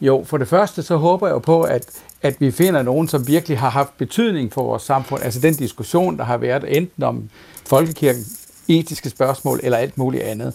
[0.00, 1.86] Jo, for det første så håber jeg jo på, at,
[2.22, 5.22] at vi finder nogen, som virkelig har haft betydning for vores samfund.
[5.22, 7.30] Altså den diskussion, der har været enten om
[7.66, 8.24] folkekirken,
[8.68, 10.54] etiske spørgsmål eller alt muligt andet.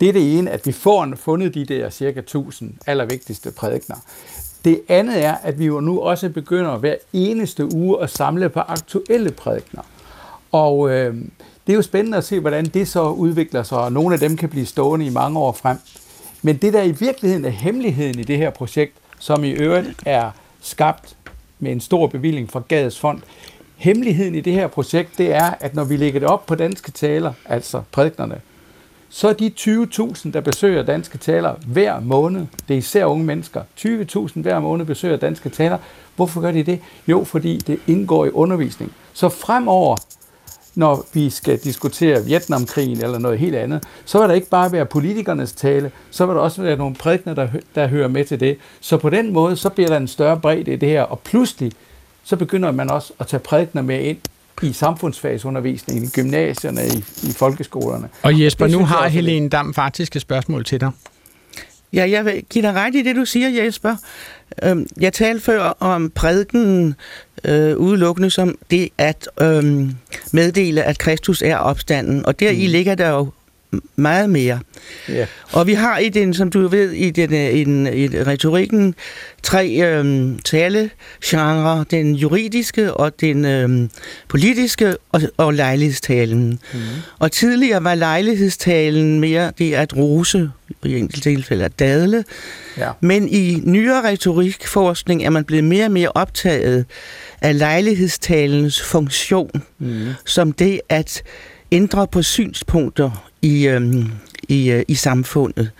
[0.00, 3.96] Det er det ene, at vi får fundet de der cirka 1000 allervigtigste prædikner.
[4.64, 8.60] Det andet er, at vi jo nu også begynder hver eneste uge at samle på
[8.60, 9.82] aktuelle prædikner.
[10.52, 11.14] Og øh,
[11.66, 14.36] det er jo spændende at se, hvordan det så udvikler sig, og nogle af dem
[14.36, 15.76] kan blive stående i mange år frem.
[16.42, 20.30] Men det, der i virkeligheden er hemmeligheden i det her projekt, som i øvrigt er
[20.60, 21.16] skabt
[21.58, 23.20] med en stor bevilling fra Gades Fond,
[23.76, 26.90] hemmeligheden i det her projekt, det er, at når vi lægger det op på danske
[26.90, 28.40] taler, altså prædiknerne,
[29.10, 33.62] så er de 20.000, der besøger danske taler hver måned, det er især unge mennesker,
[33.78, 35.78] 20.000 hver måned besøger danske taler.
[36.16, 36.80] Hvorfor gør de det?
[37.08, 38.92] Jo, fordi det indgår i undervisning.
[39.12, 39.96] Så fremover,
[40.74, 44.86] når vi skal diskutere Vietnamkrigen eller noget helt andet, så vil der ikke bare være
[44.86, 48.58] politikernes tale, så vil der også være nogle prædikner, der, der hører med til det.
[48.80, 51.72] Så på den måde, så bliver der en større bredde i det her, og pludselig,
[52.24, 54.18] så begynder man også at tage prædikner med ind
[54.62, 58.08] i samfundsfagsundervisningen, i gymnasierne, i, i folkeskolerne.
[58.22, 60.90] Og Jesper, nu har Helene Dam faktisk et spørgsmål til dig.
[61.92, 63.96] Ja, jeg vil give dig ret i det, du siger, Jesper.
[64.62, 66.94] Øhm, jeg talte før om prædiken
[67.44, 69.88] øh, udelukkende som det at øh,
[70.32, 72.26] meddele, at Kristus er opstanden.
[72.26, 72.72] Og deri mm.
[72.72, 73.30] ligger der jo
[73.96, 74.60] meget mere.
[75.08, 75.26] Ja.
[75.52, 78.94] Og vi har i den, som du ved, i, den, i, den, i retorikken
[79.42, 81.84] tre øhm, talegenre.
[81.90, 83.90] Den juridiske og den øhm,
[84.28, 86.58] politiske og, og lejlighedstalen.
[86.72, 86.80] Mm.
[87.18, 90.50] Og tidligere var lejlighedstalen mere det at rose,
[90.84, 92.24] i enkelte tilfælde at dadle.
[92.78, 92.90] Ja.
[93.00, 96.84] Men i nyere retorikforskning er man blevet mere og mere optaget
[97.40, 100.06] af lejlighedstalens funktion, mm.
[100.26, 101.22] som det at
[101.72, 104.12] ændre på synspunkter i, øhm,
[104.48, 105.70] i, øh, i samfundet.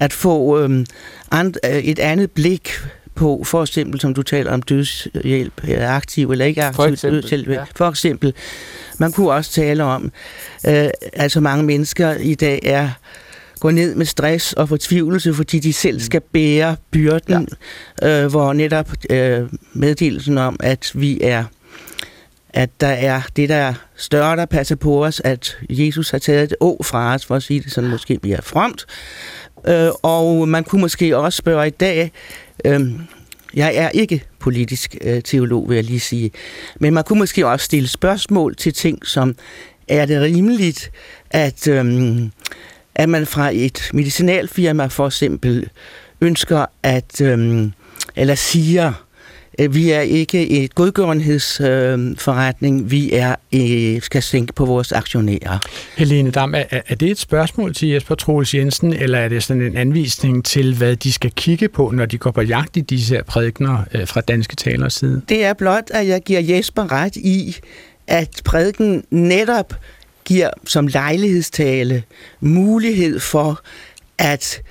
[0.00, 0.86] At få øhm,
[1.30, 2.70] and, øh, et andet blik
[3.14, 7.22] på, for eksempel, som du taler om dødshjælp, eller aktiv eller ikke aktiv for eksempel,
[7.22, 7.48] dødshjælp.
[7.48, 7.64] Ja.
[7.76, 8.34] For eksempel,
[8.98, 10.12] man kunne også tale om,
[10.66, 12.90] øh, altså mange mennesker i dag er
[13.60, 17.48] går ned med stress og fortvivlelse, fordi de selv skal bære byrden,
[18.02, 18.24] ja.
[18.24, 21.44] øh, hvor netop øh, meddelelsen om, at vi er
[22.54, 26.42] at der er det, der er større, der passer på os, at Jesus har taget
[26.42, 28.86] et å fra os, for at sige det sådan måske mere fremt.
[29.68, 32.12] Øh, og man kunne måske også spørge i dag,
[32.64, 32.80] øh,
[33.54, 36.30] jeg er ikke politisk øh, teolog, vil jeg lige sige,
[36.80, 39.34] men man kunne måske også stille spørgsmål til ting som,
[39.88, 40.90] er det rimeligt,
[41.30, 42.22] at, øh,
[42.94, 45.68] at man fra et medicinalfirma for eksempel
[46.20, 47.70] ønsker at, øh,
[48.16, 49.13] eller siger, Øh,
[49.70, 55.58] vi er ikke et godgørenhedsforretning, vi er øh, skal sænke på vores aktionærer.
[55.96, 59.62] Helene Dam, er, er det et spørgsmål til Jesper Troels Jensen, eller er det sådan
[59.62, 63.14] en anvisning til, hvad de skal kigge på, når de går på jagt i disse
[63.14, 65.22] her prædikner øh, fra danske talers side?
[65.28, 67.56] Det er blot, at jeg giver Jesper ret i,
[68.06, 69.74] at prædiken netop
[70.24, 72.02] giver som lejlighedstale
[72.40, 73.60] mulighed for
[74.18, 74.62] at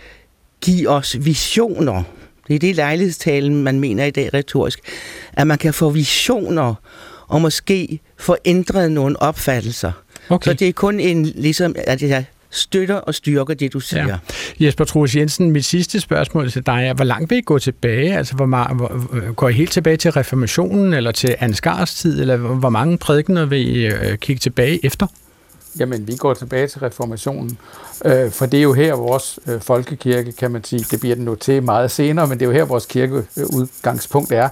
[0.62, 2.04] give os visioner
[2.48, 4.80] det er det lejlighedstalen, man mener i dag retorisk.
[5.34, 6.76] At man kan få visioner
[7.28, 9.92] og måske få ændret nogle opfattelser.
[10.30, 10.52] Okay.
[10.52, 14.08] Så det er kun en, ligesom, at jeg støtter og styrker det, du siger.
[14.08, 14.18] Ja.
[14.66, 18.18] Jesper Troels Jensen, mit sidste spørgsmål til dig er, hvor langt vil I gå tilbage?
[18.18, 22.38] Altså, hvor, meget, hvor, går I helt tilbage til reformationen, eller til Ansgars tid, eller
[22.38, 25.08] hvor mange prædikener vil I øh, kigge tilbage efter?
[25.80, 27.58] Jamen, vi går tilbage til reformationen,
[28.06, 31.26] øh, for det er jo her vores øh, folkekirke, kan man sige, det bliver den
[31.26, 34.50] nu til meget senere, men det er jo her vores kirkeudgangspunkt er.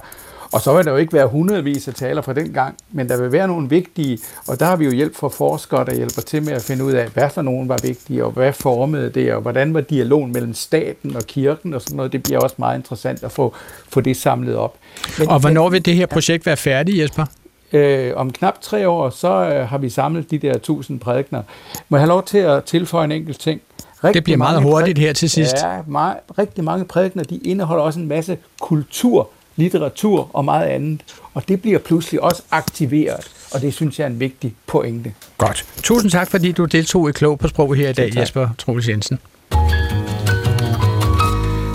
[0.52, 3.16] Og så vil der jo ikke være hundredvis af taler fra den gang, men der
[3.16, 6.42] vil være nogle vigtige, og der har vi jo hjælp fra forskere, der hjælper til
[6.42, 9.40] med at finde ud af, hvad for nogen var vigtige, og hvad formede det, og
[9.40, 12.12] hvordan var dialogen mellem staten og kirken og sådan noget.
[12.12, 13.54] Det bliver også meget interessant at få,
[13.88, 14.76] få det samlet op.
[15.18, 17.24] Men, og hvornår vil det her projekt være færdigt, Jesper?
[17.72, 21.42] Øh, om knap tre år, så øh, har vi samlet de der tusind prædikner.
[21.88, 23.60] Må jeg have lov til at tilføje en enkelt ting?
[24.04, 25.56] Rigtig det bliver meget hurtigt her til sidst.
[25.62, 31.00] Ja, meget, rigtig mange prædikner, de indeholder også en masse kultur, litteratur og meget andet.
[31.34, 35.14] Og det bliver pludselig også aktiveret, og det synes jeg er en vigtig pointe.
[35.38, 35.64] Godt.
[35.82, 39.18] Tusind tak, fordi du deltog i Klog på Sprog her i dag, Jesper Troels Jensen.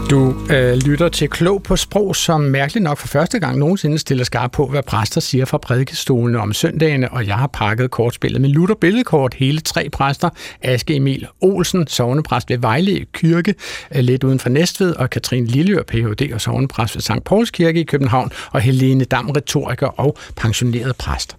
[0.09, 4.23] Du øh, lytter til Klog på Sprog, som mærkeligt nok for første gang nogensinde stiller
[4.23, 8.49] skarp på, hvad præster siger fra prædikestolen om søndagene, og jeg har pakket kortspillet med
[8.49, 10.29] Luther Billedkort, hele tre præster,
[10.61, 13.55] Aske Emil Olsen, sovnepræst ved Vejle Kirke,
[13.95, 16.33] øh, lidt uden for Næstved, og Katrine Lilleør, Ph.D.
[16.33, 17.23] og sovnepræst ved St.
[17.25, 21.37] Pauls Kirke i København, og Helene Dam, retoriker og pensioneret præst.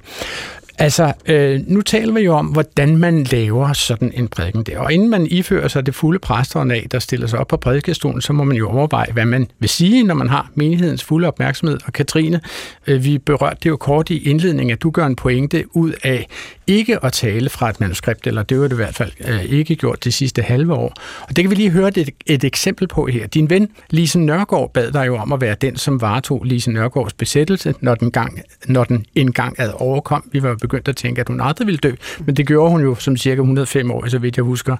[0.80, 4.78] Altså, øh, nu taler vi jo om, hvordan man laver sådan en prædiken der.
[4.78, 8.20] Og inden man ifører sig det fulde præsteren af, der stiller sig op på prædikestolen,
[8.20, 11.78] så må man jo overveje, hvad man vil sige, når man har menighedens fulde opmærksomhed.
[11.86, 12.40] Og Katrine,
[12.86, 16.26] øh, vi berørte det jo kort i indledningen, at du gør en pointe ud af
[16.66, 19.76] ikke at tale fra et manuskript, eller det var det i hvert fald øh, ikke
[19.76, 20.92] gjort det sidste halve år.
[21.22, 23.26] Og det kan vi lige høre et, et eksempel på her.
[23.26, 27.12] Din ven Lise Nørgaard bad dig jo om at være den, som varetog Lise Nørgaards
[27.12, 30.28] besættelse, når den, gang, når den engang ad overkom.
[30.32, 31.92] Vi var begyndte at tænke, at hun aldrig ville dø,
[32.26, 34.76] men det gjorde hun jo som cirka 105 år, så vidt jeg husker.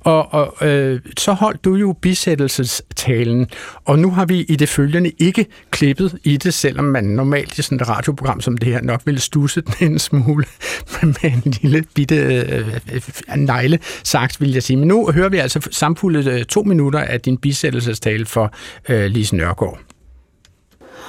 [0.00, 3.46] Og, og øh, så holdt du jo bisættelsestalen,
[3.84, 7.62] og nu har vi i det følgende ikke klippet i det, selvom man normalt i
[7.62, 10.46] sådan et radioprogram som det her nok ville stusse den en smule
[11.02, 13.02] med en lille bitte øh, øh,
[13.36, 14.76] negle sagt, vil jeg sige.
[14.76, 18.52] Men nu hører vi altså samfuldet øh, to minutter af din bisættelsestale for
[18.88, 19.78] øh, Lise Nørgaard.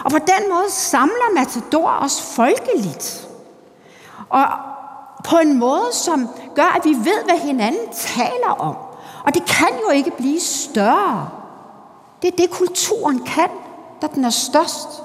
[0.05, 3.24] Og på den måde samler Matador os folkeligt.
[4.29, 4.45] Og
[5.23, 8.75] på en måde, som gør, at vi ved, hvad hinanden taler om.
[9.25, 11.29] Og det kan jo ikke blive større.
[12.21, 13.49] Det er det, kulturen kan,
[14.01, 15.03] når den er størst.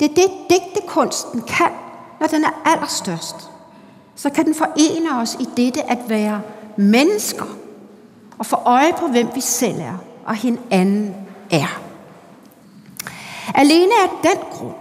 [0.00, 1.70] Det er det, digtekunsten kan,
[2.20, 3.50] når den er allerstørst.
[4.16, 6.40] Så kan den forene os i dette at være
[6.76, 7.44] mennesker
[8.38, 11.14] og få øje på, hvem vi selv er og hinanden
[11.50, 11.80] er.
[13.54, 14.74] Alene af den grund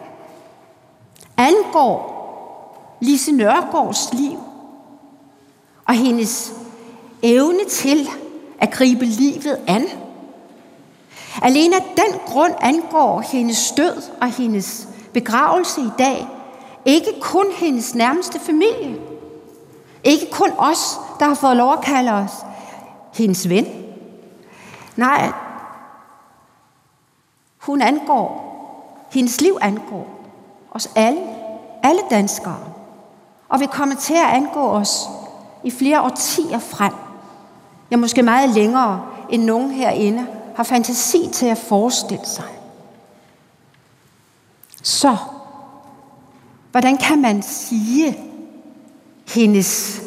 [1.37, 2.16] angår
[2.99, 4.39] Lise Nørgaards liv
[5.86, 6.53] og hendes
[7.23, 8.10] evne til
[8.60, 9.86] at gribe livet an.
[11.41, 16.27] Alene af den grund angår hendes død og hendes begravelse i dag
[16.86, 19.01] ikke kun hendes nærmeste familie.
[20.03, 22.31] Ikke kun os, der har fået lov at kalde os
[23.13, 23.67] hendes ven.
[24.95, 25.31] Nej,
[27.57, 28.43] hun angår,
[29.12, 30.07] hendes liv angår
[30.71, 31.21] os alle,
[31.83, 32.60] alle danskere,
[33.49, 35.01] og vil komme til at angå os
[35.63, 36.93] i flere årtier frem.
[37.91, 42.45] Ja, måske meget længere, end nogen herinde har fantasi til at forestille sig.
[44.83, 45.15] Så,
[46.71, 48.17] hvordan kan man sige,
[49.27, 50.01] hendes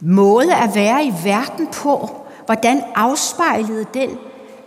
[0.00, 2.10] måde at være i verden på,
[2.46, 4.10] hvordan afspejlede den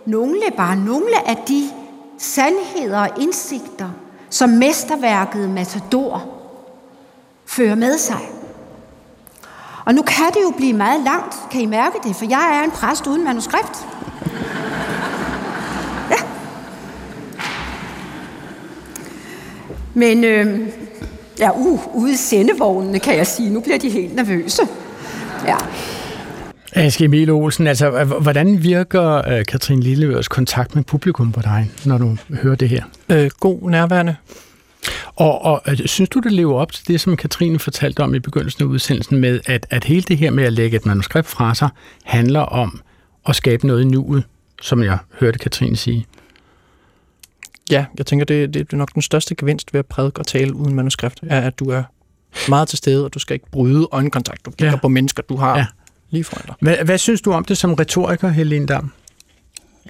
[0.06, 1.70] nogle, bare nogle af de
[2.18, 3.90] sandheder og indsigter,
[4.30, 6.33] som mesterværket Matador
[7.56, 8.20] fører med sig.
[9.84, 12.64] Og nu kan det jo blive meget langt, kan I mærke det, for jeg er
[12.64, 13.86] en præst uden manuskript.
[16.10, 16.16] Ja.
[19.94, 20.68] Men øh,
[21.38, 24.62] ja, uh, ude i sendevognene, kan jeg sige, nu bliver de helt nervøse.
[25.46, 25.56] Ja.
[26.72, 31.98] Aske Emil Olsen, altså, hvordan virker uh, Katrin Lillevørs kontakt med publikum på dig, når
[31.98, 32.84] du hører det her?
[33.08, 34.16] Øh, god nærværende.
[35.16, 38.62] Og, og synes du, det lever op til det, som Katrine fortalte om i begyndelsen
[38.62, 41.68] af udsendelsen med, at, at hele det her med at lægge et manuskript fra sig,
[42.04, 42.80] handler om
[43.28, 44.24] at skabe noget i nuet,
[44.62, 46.06] som jeg hørte Katrine sige?
[47.70, 50.54] Ja, jeg tænker, det, det er nok den største gevinst ved at prædike og tale
[50.54, 51.82] uden manuskript, er, at du er
[52.48, 54.46] meget til stede, og du skal ikke bryde øjenkontakt.
[54.46, 54.76] Du kigger ja.
[54.76, 55.66] på mennesker, du har ja.
[56.10, 56.54] lige foran dig.
[56.60, 58.92] Hvad, hvad synes du om det som retoriker, Helene Dam?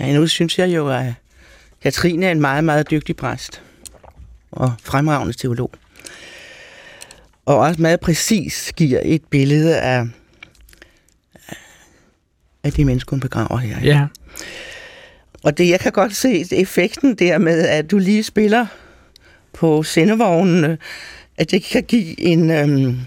[0.00, 1.12] Ja, nu synes jeg jo, at
[1.82, 3.62] Katrine er en meget, meget dygtig præst
[4.54, 5.70] og fremragende teolog.
[7.46, 10.06] Og også meget præcis giver et billede af,
[12.64, 13.80] af de mennesker, hun begraver her.
[13.82, 14.06] Ja.
[15.42, 18.66] Og det, jeg kan godt se effekten der med, at du lige spiller
[19.52, 20.78] på sendevognene,
[21.36, 22.50] at det kan give en...
[22.50, 23.00] Øhm,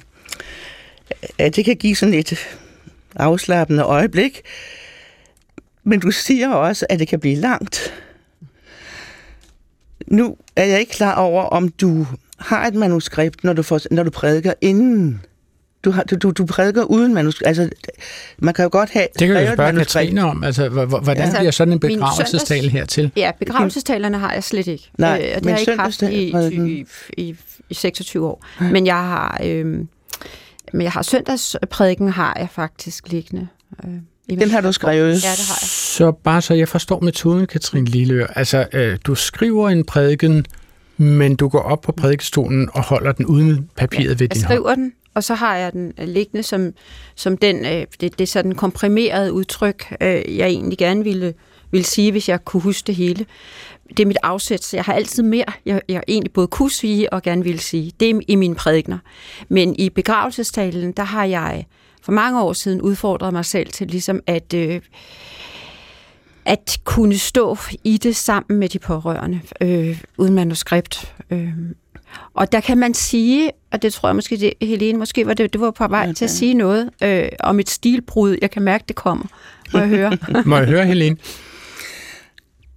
[1.38, 2.48] at det kan give sådan et
[3.16, 4.42] afslappende øjeblik.
[5.84, 7.94] Men du siger også, at det kan blive langt.
[10.08, 12.08] Nu er jeg ikke klar over, om du
[12.40, 15.22] har et manuskript, når du, får, når du prædiker inden.
[15.84, 17.48] Du, har, du, du prædiker uden manuskript.
[17.48, 17.70] Altså,
[18.38, 19.08] man kan jo godt have...
[19.20, 20.44] Det kan jeg spørge Katrine om.
[20.44, 23.12] Altså, hvordan altså, bliver sådan en begravelsestale hertil?
[23.16, 24.92] Ja, begravelsestalerne har jeg slet ikke.
[24.98, 26.86] Nej, øh, og det har jeg ikke haft i, i,
[27.18, 27.36] i,
[27.70, 28.46] i 26 år.
[28.60, 29.42] Men jeg har...
[29.44, 29.66] Øh,
[30.74, 33.48] men jeg har søndagsprædiken har jeg faktisk liggende.
[33.86, 33.94] Øh.
[34.30, 35.08] Den har du skrevet?
[35.08, 35.70] Ja, det har jeg.
[35.70, 38.28] Så bare så jeg forstår metoden, Katrine Lilleør.
[38.28, 40.46] Altså, øh, du skriver en prædiken,
[40.98, 44.34] men du går op på prædikestolen og holder den uden papiret ja, ved din hånd.
[44.34, 46.74] Jeg skriver den, og så har jeg den øh, liggende som,
[47.16, 51.34] som den, øh, det, det er sådan komprimerede udtryk, øh, jeg egentlig gerne ville,
[51.72, 53.26] ville sige, hvis jeg kunne huske det hele.
[53.90, 57.14] Det er mit afsæt, så jeg har altid mere, jeg, jeg egentlig både kunne sige
[57.14, 57.92] og gerne ville sige.
[58.00, 58.98] Det er i mine prædikner.
[59.50, 61.66] Men i begravelsestalen, der har jeg
[62.08, 64.82] for mange år siden udfordrede mig selv til ligesom at, øh,
[66.46, 71.14] at kunne stå i det sammen med de pårørende, øh, uden manuskript.
[71.30, 71.50] Øh.
[72.34, 75.54] Og der kan man sige, og det tror jeg måske, det, Helene, måske var det,
[75.54, 76.14] det var på vej okay.
[76.14, 78.38] til at sige noget øh, om et stilbrud.
[78.42, 79.26] Jeg kan mærke, det kommer.
[79.74, 80.18] Må jeg høre?
[80.46, 81.18] Må jeg høre, Helene?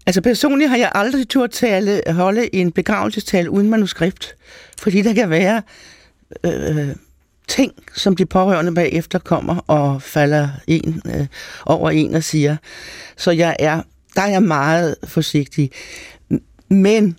[0.07, 4.35] Altså personligt har jeg aldrig turt tale, holde en begravelsestale uden manuskript,
[4.79, 5.63] fordi der kan være
[6.45, 6.97] øh,
[7.51, 11.27] ting, som de pårørende bagefter kommer og falder en, øh,
[11.67, 12.57] over en og siger.
[13.17, 13.83] Så jeg er,
[14.15, 15.71] der er jeg meget forsigtig.
[16.69, 17.17] Men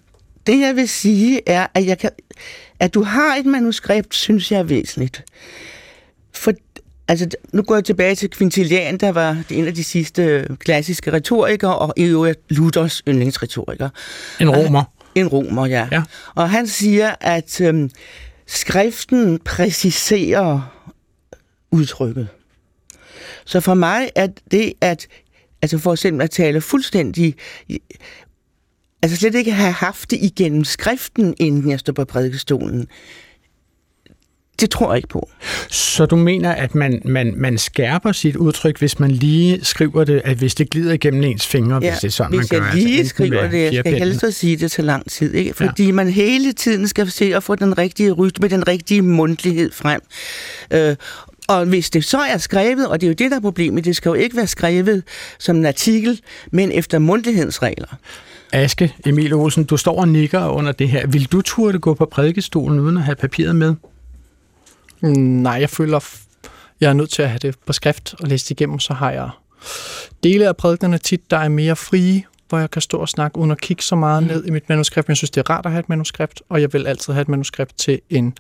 [0.48, 2.10] det jeg vil sige er, at, jeg kan,
[2.80, 5.24] at du har et manuskript, synes jeg er væsentligt.
[6.34, 6.54] For,
[7.08, 11.78] altså, nu går jeg tilbage til Quintilian, der var en af de sidste klassiske retorikere,
[11.78, 13.89] og i øvrigt Luthers yndlingsretoriker.
[14.39, 14.84] En romer.
[15.15, 15.88] En romer, ja.
[15.91, 16.04] ja.
[16.36, 17.89] Og han siger, at øhm,
[18.51, 20.77] skriften præciserer
[21.71, 22.27] udtrykket.
[23.45, 25.07] Så for mig er det at,
[25.61, 27.35] altså for eksempel at tale fuldstændig,
[29.01, 32.87] altså slet ikke have haft det igennem skriften, inden jeg står på prædikestolen,
[34.62, 35.29] det tror jeg ikke på.
[35.69, 40.21] Så du mener, at man, man, man skærper sit udtryk, hvis man lige skriver det,
[40.25, 42.67] at hvis det glider igennem ens fingre, Ja, hvis det er sådan, hvis man jeg
[42.69, 42.75] gør.
[42.75, 45.53] lige enten skriver det, jeg skal helst at sige det til lang tid, ikke?
[45.53, 45.91] fordi ja.
[45.91, 50.01] man hele tiden skal se at få den rigtige rytme, den rigtige mundtlighed frem.
[50.73, 50.95] Øh,
[51.47, 53.95] og hvis det så er skrevet, og det er jo det, der er problemet, det
[53.95, 55.03] skal jo ikke være skrevet
[55.39, 57.87] som en artikel, men efter mundtlighedens regler.
[58.53, 61.07] Aske, Emil Olsen, du står og nikker under det her.
[61.07, 63.75] Vil du turde gå på prædikestolen uden at have papiret med?
[65.02, 65.99] Mm, Nej, jeg føler,
[66.81, 69.12] jeg er nødt til at have det på skrift og læse det igennem, så har
[69.12, 69.29] jeg
[70.23, 73.52] dele af prædiknerne tit, der er mere frie, hvor jeg kan stå og snakke uden
[73.52, 75.08] at kigge så meget ned i mit manuskript.
[75.08, 77.21] Men jeg synes, det er rart at have et manuskript, og jeg vil altid have
[77.21, 78.37] et manuskript til en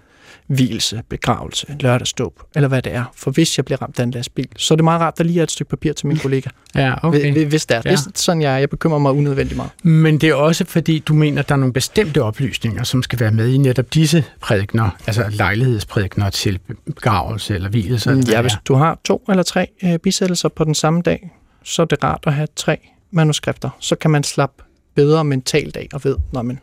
[0.55, 3.03] hvilelse, begravelse, lørdagsdåb, eller hvad det er.
[3.15, 5.23] For hvis jeg bliver ramt af en lastbil, så er det meget rart, at der
[5.23, 6.49] lige er et stykke papir til min kollega.
[6.75, 7.45] Ja, Okay.
[7.45, 7.81] Hvis det er.
[7.85, 7.91] Ja.
[7.91, 8.59] Det er sådan, jeg.
[8.59, 9.71] Jeg bekymrer mig unødvendigt meget.
[9.83, 13.19] Men det er også fordi, du mener, at der er nogle bestemte oplysninger, som skal
[13.19, 18.09] være med i netop disse prædikner, altså lejlighedsprædikner til begravelse eller hvilelse.
[18.09, 21.31] eller hvad Ja, hvis du har to eller tre øh, bisættelser på den samme dag,
[21.63, 22.77] så er det rart at have tre
[23.11, 23.69] manuskripter.
[23.79, 24.63] Så kan man slappe
[24.95, 26.59] bedre mentalt af og ved, når man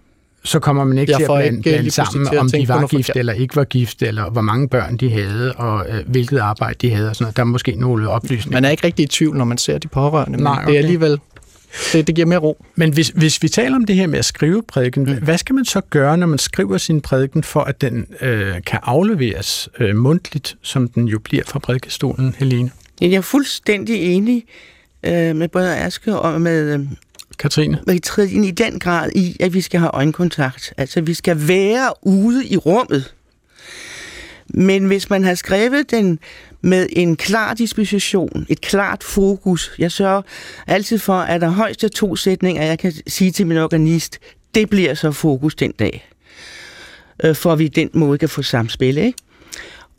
[0.49, 2.68] så kommer man ikke Jeg til at blande, ikke blande sammen, til at om de
[2.68, 6.38] var gift eller ikke var gift, eller hvor mange børn de havde, og øh, hvilket
[6.38, 7.09] arbejde de havde.
[7.09, 7.36] Og sådan noget.
[7.36, 8.57] Der er måske nogle oplysninger.
[8.57, 10.74] Man er ikke rigtig i tvivl, når man ser de pårørende, men Nej, det okay.
[10.74, 11.20] er alligevel...
[11.92, 12.64] Det, det giver mere ro.
[12.76, 15.24] Men hvis, hvis vi taler om det her med at skrive prædiken, mm.
[15.24, 18.78] hvad skal man så gøre, når man skriver sin prædiken, for at den øh, kan
[18.82, 22.70] afleveres øh, mundtligt, som den jo bliver fra prædikestolen, Helene?
[23.01, 24.44] Jeg er fuldstændig enig
[25.03, 26.86] øh, med både Aske og med,
[27.39, 27.78] Katrine?
[27.86, 30.74] Vi træder ind i den grad i, at vi skal have øjenkontakt.
[30.76, 33.14] Altså, vi skal være ude i rummet.
[34.49, 36.18] Men hvis man har skrevet den
[36.61, 40.22] med en klar disposition, et klart fokus, jeg sørger
[40.66, 44.18] altid for, at der højst er to sætninger, jeg kan sige til min organist,
[44.55, 46.09] det bliver så fokus den dag.
[47.24, 49.18] Øh, for at vi den måde kan få samspil, ikke?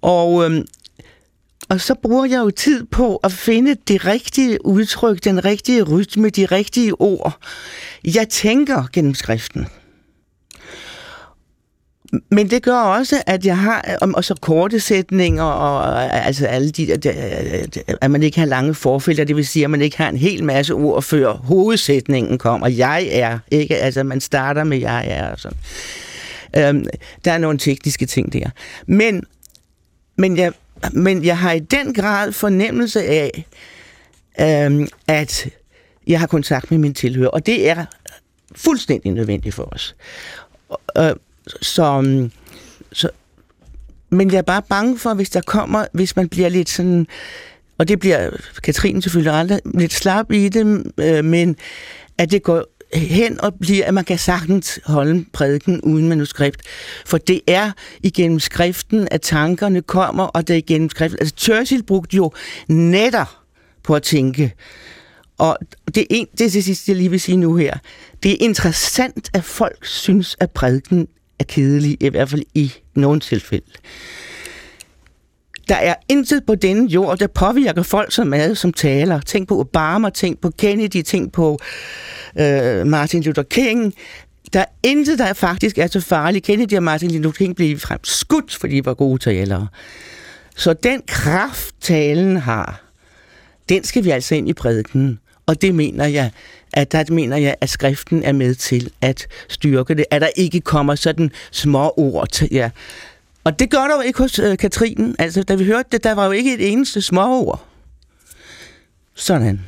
[0.02, 0.66] Og, øhm,
[1.70, 6.30] og så bruger jeg jo tid på at finde det rigtige udtryk, den rigtige rytme,
[6.30, 7.38] de rigtige ord.
[8.16, 9.68] Jeg tænker gennem skriften.
[12.32, 16.70] Men det gør også, at jeg har, og så korte sætninger, og øh, altså alle
[16.72, 17.68] de, øh,
[18.02, 20.44] at man ikke har lange forfælder, det vil sige, at man ikke har en hel
[20.44, 22.68] masse ord, før hovedsætningen kommer.
[22.68, 23.78] Jeg er, ikke?
[23.78, 25.58] Altså, man starter med jeg er, og sådan.
[26.58, 26.86] Øhm,
[27.26, 28.50] der er nogle tekniske ting der.
[28.88, 29.24] Men,
[30.18, 30.54] men, jeg,
[30.94, 33.46] men jeg har i den grad fornemmelse af,
[34.40, 35.50] øhm, at
[36.08, 37.86] jeg har kontakt med min tilhører, og det er
[38.56, 39.96] fuldstændig nødvendigt for os.
[40.98, 41.16] Øh,
[41.62, 42.30] så,
[42.92, 43.10] så,
[44.10, 47.08] men jeg er bare bange for, hvis der kommer, hvis man bliver lidt sådan,
[47.78, 48.30] og det bliver
[48.64, 51.56] Katrine selvfølgelig aldrig, lidt slap i det, øh, men
[52.18, 56.62] at det går hen og bliver, at man kan sagtens holde en prædiken uden manuskript.
[57.06, 57.72] For det er
[58.04, 61.20] igennem skriften, at tankerne kommer, og det er igennem skriften.
[61.20, 62.32] Altså Churchill brugte jo
[62.68, 63.46] netter
[63.84, 64.54] på at tænke.
[65.38, 65.58] Og
[65.96, 67.78] det er, en, det er det sidste, jeg lige vil sige nu her.
[68.24, 71.08] Det er interessant, at folk synes, at prædiken
[71.40, 73.72] er kedelig, i hvert fald i nogle tilfælde.
[75.70, 79.20] Der er intet på denne jord, der påvirker folk så meget som taler.
[79.22, 81.60] Tænk på Obama, tænk på Kennedy, tænk på
[82.40, 83.94] øh, Martin Luther King.
[84.54, 86.46] Der er intet, der faktisk er så farligt.
[86.46, 89.68] Kennedy og Martin Luther King blev frem skudt, fordi de var gode talere.
[90.56, 92.82] Så den kraft, talen har,
[93.70, 95.20] den skal vi altså ind i prædiken.
[95.46, 96.32] Og det mener jeg,
[96.74, 100.06] at der mener jeg, at skriften er med til at styrke det.
[100.12, 102.70] At der ikke kommer sådan små ord til, ja.
[103.44, 105.16] Og det gør der jo ikke hos øh, Katrine.
[105.20, 107.66] Altså, da vi hørte det, der var jo ikke et eneste små ord.
[109.16, 109.60] Sådan.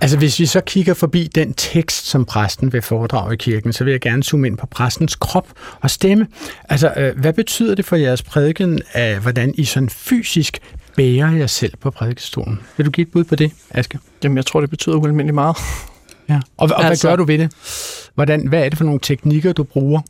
[0.00, 3.84] Altså hvis vi så kigger forbi den tekst, som præsten vil foredrage i kirken, så
[3.84, 5.48] vil jeg gerne zoome ind på præstens krop
[5.80, 6.26] og stemme.
[6.68, 10.58] Altså øh, hvad betyder det for jeres prædiken, af hvordan I sådan fysisk
[10.96, 12.60] bærer jer selv på prædikestolen?
[12.76, 13.98] Vil du give et bud på det, Aske?
[14.24, 15.56] Jamen, jeg tror, det betyder ualmindeligt meget.
[16.28, 16.40] Ja.
[16.56, 17.50] Og, og altså, hvad gør du ved det?
[18.14, 20.00] Hvordan, hvad er det for nogle teknikker, du bruger?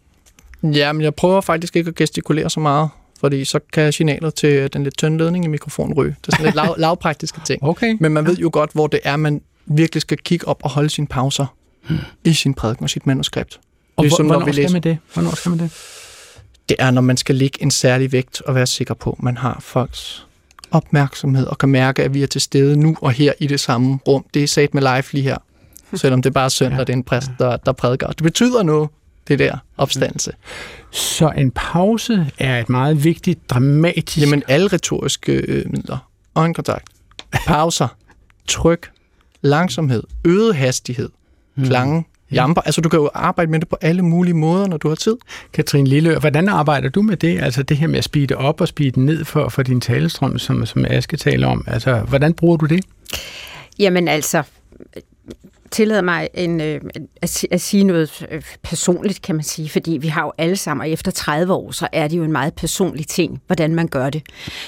[0.62, 2.88] Ja, men jeg prøver faktisk ikke at gestikulere så meget,
[3.20, 6.16] fordi så kan signalet til den lidt tynde ledning i mikrofonen ryge.
[6.26, 7.62] Det er sådan lidt lav, lavpraktiske ting.
[7.64, 7.96] Okay.
[8.00, 10.90] Men man ved jo godt, hvor det er, man virkelig skal kigge op og holde
[10.90, 11.46] sine pauser
[12.24, 13.60] i sin prædiken og sit manuskript.
[13.96, 14.98] Og Ligesom, hvor, når hvornår vi skal læser- man det?
[15.14, 15.70] Hvornår skal man det?
[16.68, 19.36] Det er, når man skal lægge en særlig vægt og være sikker på, at man
[19.36, 20.26] har folks
[20.70, 23.98] opmærksomhed og kan mærke, at vi er til stede nu og her i det samme
[24.08, 24.24] rum.
[24.34, 25.36] Det er sat med live lige her.
[25.94, 28.06] Selvom det bare er søndag, det er en præst, der, der prædiker.
[28.06, 28.88] Det betyder noget,
[29.28, 30.32] det der opstandelse.
[30.90, 34.18] Så en pause er et meget vigtigt, dramatisk...
[34.20, 35.98] Jamen alle retoriske øh, midler.
[36.34, 36.84] Øjenkontakt,
[37.46, 37.88] pauser,
[38.46, 38.90] tryk,
[39.42, 41.08] langsomhed, øget hastighed,
[41.64, 42.62] klange, jamper.
[42.62, 45.16] Altså, du kan jo arbejde med det på alle mulige måder, når du har tid.
[45.52, 47.40] Katrine Lilleør, hvordan arbejder du med det?
[47.40, 50.66] Altså det her med at speede op og speede ned for, for din talestrøm, som,
[50.66, 51.64] som Aske taler om.
[51.66, 52.84] Altså, hvordan bruger du det?
[53.78, 54.42] Jamen altså,
[55.70, 56.80] tillade mig en, øh,
[57.22, 60.84] at, at sige noget øh, personligt, kan man sige, fordi vi har jo alle sammen,
[60.84, 64.10] og efter 30 år, så er det jo en meget personlig ting, hvordan man gør
[64.10, 64.22] det.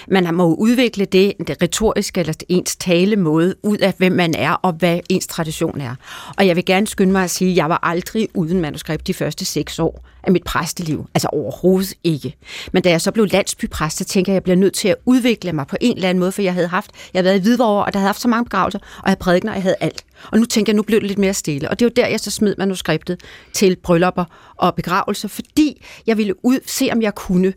[0.09, 4.53] Man må jo udvikle det, det retoriske eller ens talemåde ud af, hvem man er,
[4.53, 5.94] og hvad ens tradition er.
[6.38, 9.14] Og jeg vil gerne skynde mig at sige, at jeg var aldrig uden manuskript de
[9.14, 11.07] første seks år af mit præsteliv.
[11.14, 12.37] Altså overhovedet ikke.
[12.73, 14.97] Men da jeg så blev landsbypræst, så tænker jeg, at jeg bliver nødt til at
[15.05, 17.43] udvikle mig på en eller anden måde, for jeg havde haft, jeg havde været i
[17.43, 19.77] Hvidovre, og der havde haft så mange begravelser, og jeg havde prædikner, og jeg havde
[19.81, 20.05] alt.
[20.33, 21.71] Og nu tænker jeg, nu blev det lidt mere stille.
[21.71, 23.21] Og det var der, jeg så smed manuskriptet
[23.53, 24.25] til bryllupper
[24.57, 27.53] og begravelser, fordi jeg ville ud, se, om jeg kunne.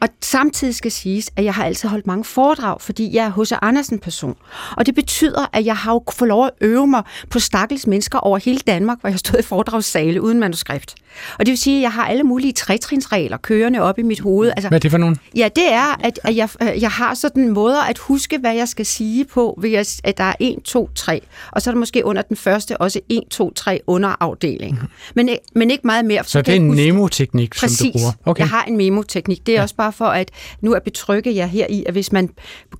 [0.00, 3.52] Og samtidig skal siges, at jeg har altid holdt mange foredrag, fordi jeg er hos
[3.62, 4.36] Andersen-person.
[4.76, 8.18] Og det betyder, at jeg har jo fået lov at øve mig på stakkels mennesker
[8.18, 10.94] over hele Danmark, hvor jeg stod i foredragssale uden manuskript.
[11.38, 14.50] Og det vil sige, at jeg har alle mulige trætrinsregler kørende op i mit hoved.
[14.50, 15.16] Altså, Hvad er det for nogen?
[15.36, 16.48] Ja, det er, at, at jeg,
[16.80, 20.34] jeg har sådan måder at huske, hvad jeg skal sige på, ved at der er
[20.40, 21.20] 1, 2, 3.
[21.52, 24.78] Og så er der måske under den første også 1, 2, 3 underafdeling.
[24.82, 24.88] Mm.
[25.14, 26.24] Men, men ikke meget mere.
[26.24, 28.12] Så det er en memo-teknik, som du bruger?
[28.24, 28.40] Okay.
[28.40, 29.46] jeg har en memo-teknik.
[29.46, 29.62] Det er ja.
[29.62, 30.30] også bare for at
[30.60, 32.30] nu at betrygge jer her i, at hvis man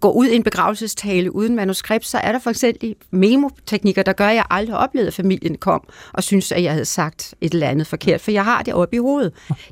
[0.01, 4.27] går ud i en begravelsestale uden manuskript, så er der for eksempel memo-teknikker, der gør,
[4.27, 7.53] at jeg aldrig har oplevet, at familien kom og synes, at jeg havde sagt et
[7.53, 9.10] eller andet forkert, for jeg har det oppe i hovedet.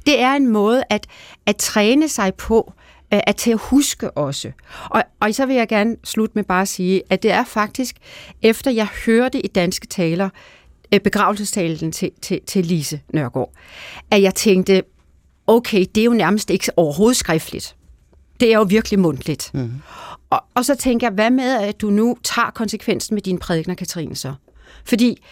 [0.06, 1.06] Det er en måde at,
[1.46, 2.72] at træne sig på,
[3.14, 4.52] øh, at til at huske også.
[4.90, 7.96] Og, og så vil jeg gerne slutte med bare at sige, at det er faktisk,
[8.42, 10.28] efter jeg hørte i danske taler,
[10.92, 13.52] øh, begravelsestalen til, til, til Lise Nørgaard,
[14.10, 14.82] at jeg tænkte,
[15.46, 17.76] okay, det er jo nærmest ikke overhovedet skriftligt.
[18.40, 19.50] Det er jo virkelig mundtligt.
[19.54, 19.72] Mm.
[20.30, 23.74] Og, og så tænker jeg, hvad med, at du nu tager konsekvensen med dine prædikner,
[23.74, 24.34] Katrine, så?
[24.84, 25.22] Fordi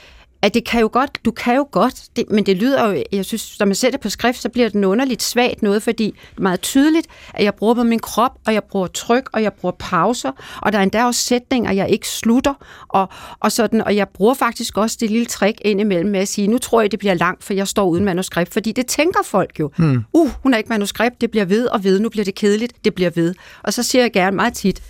[0.47, 3.25] at det kan jo godt, du kan jo godt, det, men det lyder jo, jeg
[3.25, 6.43] synes, når man sætter på skrift, så bliver det underligt svagt noget, fordi det er
[6.43, 9.75] meget tydeligt, at jeg bruger på min krop, og jeg bruger tryk, og jeg bruger
[9.79, 10.33] pauser,
[10.63, 12.55] og der er endda også sætninger, jeg ikke slutter,
[12.89, 13.09] og,
[13.41, 16.59] og sådan, og jeg bruger faktisk også det lille trick indimellem med at sige, nu
[16.59, 19.71] tror jeg, det bliver langt, for jeg står uden manuskript, fordi det tænker folk jo.
[19.77, 20.05] Hmm.
[20.13, 22.95] Uh, hun har ikke manuskript, det bliver ved og ved, nu bliver det kedeligt, det
[22.95, 23.35] bliver ved.
[23.63, 24.83] Og så siger jeg gerne meget tit,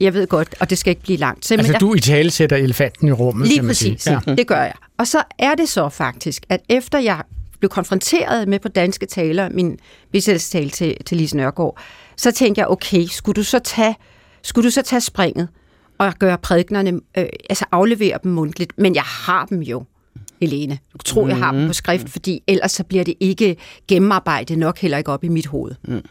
[0.00, 1.46] jeg ved godt, og det skal ikke blive langt.
[1.46, 4.20] Simpelthen, altså du i tale sætter elefanten i rummet, Lige kan man præcis, sige.
[4.26, 4.34] Ja.
[4.34, 4.74] det gør jeg.
[4.98, 7.22] Og så er det så faktisk, at efter jeg
[7.58, 9.78] blev konfronteret med på danske taler, min
[10.12, 11.78] bisættelsestale til, til Lise Nørgaard,
[12.16, 13.96] så tænkte jeg, okay, skulle du så tage,
[14.42, 15.48] skulle du så tage springet
[15.98, 19.84] og gøre prædiknerne, øh, altså aflevere dem mundtligt, men jeg har dem jo.
[20.40, 20.78] Helene.
[20.92, 23.56] Du tror, jeg har dem på skrift, fordi ellers så bliver det ikke
[23.88, 25.74] gennemarbejdet nok heller ikke op i mit hoved.
[25.88, 26.02] Mm.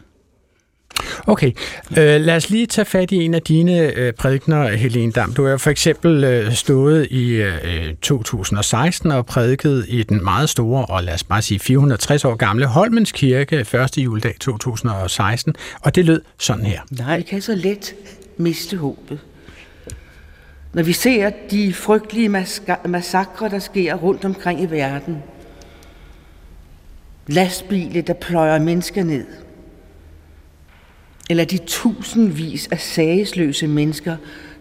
[1.26, 1.52] Okay,
[1.90, 5.32] øh, lad os lige tage fat i en af dine øh, prædikner, Helene Dam.
[5.32, 10.50] Du har for eksempel øh, stået i øh, øh 2016 og prædiket i den meget
[10.50, 13.98] store, og lad os bare sige 460 år gamle Holmens Kirke 1.
[13.98, 16.80] juledag 2016, og det lød sådan her.
[16.90, 17.94] Nej, det kan så let
[18.36, 19.18] miste håbet.
[20.72, 22.28] Når vi ser de frygtelige
[22.86, 25.16] massakre, der sker rundt omkring i verden,
[27.26, 29.24] lastbiler, der pløjer mennesker ned–
[31.28, 34.16] eller de tusindvis af sagesløse mennesker,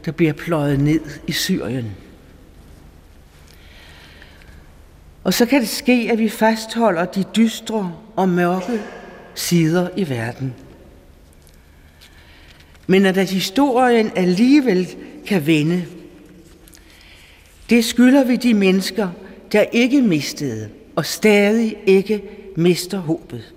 [0.05, 1.91] der bliver pløjet ned i Syrien.
[5.23, 8.81] Og så kan det ske, at vi fastholder de dystre og mørke
[9.35, 10.53] sider i verden.
[12.87, 14.87] Men at historien alligevel
[15.25, 15.85] kan vende,
[17.69, 19.09] det skylder vi de mennesker,
[19.51, 22.23] der ikke mistede og stadig ikke
[22.55, 23.53] mister håbet.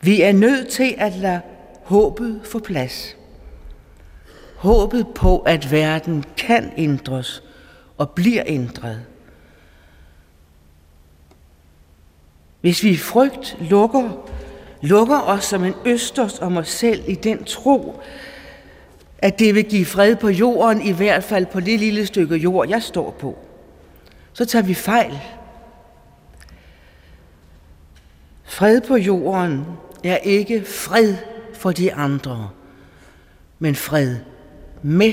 [0.00, 1.40] Vi er nødt til at lade
[1.82, 3.16] håbet få plads.
[4.56, 7.42] Håbet på, at verden kan ændres
[7.98, 9.02] og bliver ændret.
[12.60, 14.28] Hvis vi i frygt lukker,
[14.82, 18.00] lukker os som en østers om os selv i den tro,
[19.18, 22.68] at det vil give fred på jorden, i hvert fald på det lille stykke jord,
[22.68, 23.38] jeg står på,
[24.32, 25.20] så tager vi fejl.
[28.44, 29.64] Fred på jorden
[30.04, 31.14] er ikke fred
[31.54, 32.50] for de andre,
[33.58, 34.16] men fred
[34.82, 35.12] med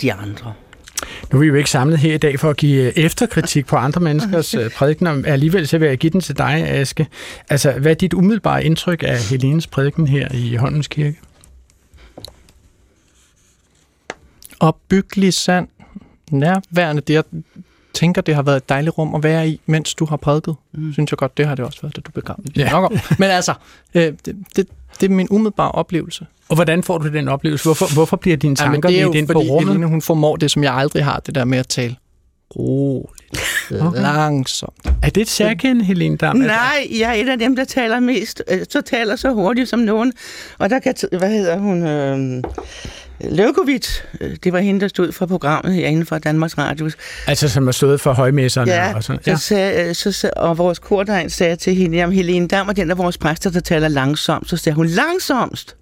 [0.00, 0.54] de andre.
[1.32, 3.76] Nu er vi jo ikke samlet her i dag for at give øh, efterkritik på
[3.76, 5.22] andre menneskers øh, prædikener.
[5.26, 7.06] Alligevel så vil jeg give den til dig, Aske.
[7.50, 11.18] Altså, hvad er dit umiddelbare indtryk af Helenes prædiken her i Holmens Kirke?
[14.60, 15.68] Opbyggelig sand,
[16.30, 17.02] nærværende.
[17.02, 17.24] Det, jeg
[17.98, 20.54] tænker, det har været et dejligt rum at være i, mens du har prædiket.
[20.74, 20.92] Mm.
[20.92, 22.52] Synes jeg godt, det har det også været, da du blev gammel.
[22.56, 22.88] Ja.
[23.18, 23.54] Men altså,
[23.94, 24.68] øh, det, det,
[25.00, 26.26] det er min umiddelbare oplevelse.
[26.48, 27.64] Og hvordan får du den oplevelse?
[27.64, 29.70] Hvorfor, hvorfor bliver dine tanker ja, det er jo, ind på rummet?
[29.70, 31.96] Eline, hun formår det, som jeg aldrig har, det der med at tale
[32.56, 33.14] roligt.
[33.80, 34.02] Okay.
[34.02, 34.92] Langsomt.
[35.02, 36.36] Er det et særkende, Helene Dam?
[36.36, 39.78] Nej, jeg er et af dem, der taler mest, øh, så taler så hurtigt som
[39.78, 40.12] nogen.
[40.58, 42.42] Og der kan, hvad hedder hun, øh,
[43.20, 46.92] Løvkovits, øh, det var hende, der stod for programmet herinde fra Danmarks Radios.
[47.26, 49.36] Altså, som har stået for højmesserne Ja, og sådan.
[49.36, 52.72] så sagde, øh, så, så, og vores kordegn sagde til hende, jamen Helene Dam er
[52.72, 54.48] den af vores præster, der taler langsomt.
[54.50, 55.76] Så sagde hun, langsomst?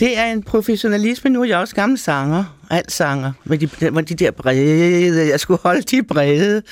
[0.00, 1.30] Det er en professionalisme.
[1.30, 5.40] Nu er jeg også gammel sanger, alt sanger, med de, med de der brede, jeg
[5.40, 6.62] skulle holde de brede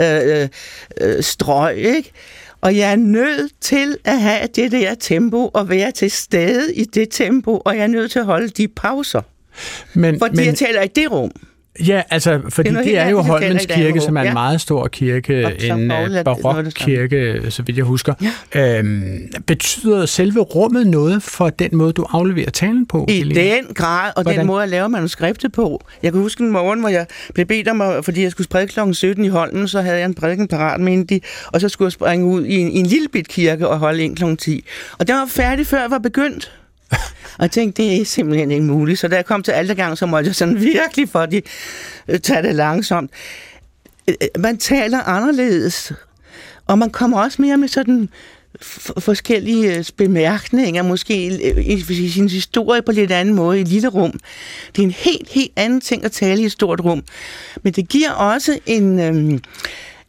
[0.00, 0.48] øh,
[1.00, 2.12] øh, strøg, ikke?
[2.64, 6.84] Og jeg er nødt til at have det der tempo, og være til stede i
[6.84, 9.22] det tempo, og jeg er nødt til at holde de pauser.
[9.94, 11.30] Men, Fordi men, jeg taler i det rum.
[11.80, 14.32] Ja, altså, fordi Det er det, er jo Holmens Kirke, som er en ja.
[14.32, 16.94] meget stor kirke, en øh, noget af barok det samme.
[16.94, 18.14] kirke, så vidt jeg husker.
[18.54, 18.78] Ja.
[18.78, 23.06] Øhm, betyder selve rummet noget for den måde, du afleverer talen på?
[23.08, 23.40] I Helene?
[23.40, 24.38] den grad, og Hvordan?
[24.38, 25.84] den måde at lave manuskriptet på.
[26.02, 28.72] Jeg kan huske en morgen, hvor jeg blev bedt om, at, fordi jeg skulle prædike
[28.72, 28.92] kl.
[28.92, 31.92] 17 i Holmen, så havde jeg en prædiken parat, mente de, og så skulle jeg
[31.92, 34.36] springe ud i en, i en lille bit kirke og holde ind kl.
[34.36, 34.64] 10.
[34.98, 36.52] Og den var færdig, før jeg var begyndt.
[37.38, 38.98] Og jeg tænkte, det er simpelthen ikke muligt.
[38.98, 41.42] Så da jeg kom til altergang, så måtte jeg sådan virkelig for de
[42.08, 43.10] øh, tage det langsomt.
[44.08, 45.92] Øh, øh, man taler anderledes,
[46.66, 48.08] og man kommer også mere med sådan
[48.98, 51.26] forskellige bemærkninger, måske
[51.62, 54.20] i, i sin historie på lidt anden måde i et lille rum.
[54.76, 57.04] Det er en helt, helt anden ting at tale i et stort rum.
[57.62, 59.40] Men det giver også en, øhm,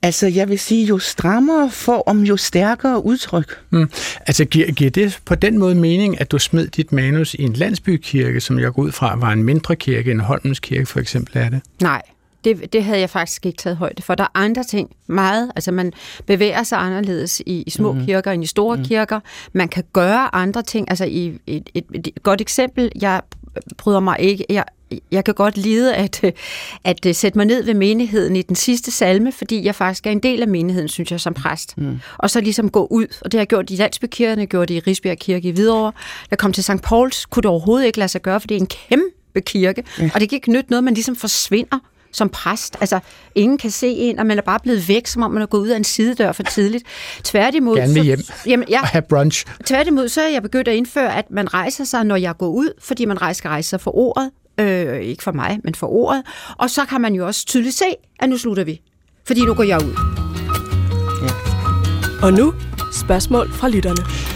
[0.01, 3.59] altså jeg vil sige, jo strammere form, jo stærkere udtryk.
[3.69, 3.89] Mm.
[4.27, 7.53] Altså, giver, giver det på den måde mening, at du smed dit manus i en
[7.53, 11.37] landsbykirke, som jeg går ud fra var en mindre kirke end Holmens Kirke, for eksempel,
[11.37, 11.61] er det?
[11.81, 12.01] Nej,
[12.45, 14.15] det, det havde jeg faktisk ikke taget højde for.
[14.15, 15.51] Der er andre ting, meget.
[15.55, 15.93] Altså man
[16.25, 18.05] bevæger sig anderledes i, i små mm.
[18.05, 18.85] kirker end i store mm.
[18.85, 19.19] kirker.
[19.53, 20.89] Man kan gøre andre ting.
[20.89, 23.21] Altså i et, et, et godt eksempel, jeg
[23.77, 24.63] bryder mig ikke, jeg,
[25.11, 26.31] jeg kan godt lide at, øh,
[26.83, 30.11] at øh, sætte mig ned ved menigheden i den sidste salme, fordi jeg faktisk er
[30.11, 31.77] en del af menigheden, synes jeg, som præst.
[31.77, 31.99] Mm.
[32.17, 34.73] Og så ligesom gå ud, og det har jeg gjort i landsbykirkerne, jeg gjorde det
[34.73, 35.91] i Risbjerg Kirke i Hvidovre.
[36.31, 36.81] Jeg kom til St.
[36.83, 40.11] Pauls, kunne det overhovedet ikke lade sig gøre, for det er en kæmpe kirke, mm.
[40.13, 41.79] og det kan ikke nytte noget, man ligesom forsvinder
[42.15, 42.77] som præst.
[42.81, 42.99] Altså,
[43.35, 45.61] ingen kan se en, og man er bare blevet væk, som om man er gået
[45.61, 46.83] ud af en sidedør for tidligt.
[47.23, 47.77] Tværtimod...
[47.77, 49.45] Gerne vil hjem Så, jamen, ja, og have brunch.
[49.65, 52.69] Tværtimod, så er jeg begyndt at indføre, at man rejser sig, når jeg går ud,
[52.79, 54.31] fordi man rejser, skal rejse sig for ordet.
[54.59, 56.23] Øh, ikke for mig, men for ordet.
[56.57, 57.85] Og så kan man jo også tydeligt se,
[58.19, 58.81] at nu slutter vi.
[59.27, 59.93] Fordi nu går jeg ud.
[61.23, 62.25] Ja.
[62.25, 62.53] Og nu
[62.91, 64.34] spørgsmål fra lytterne.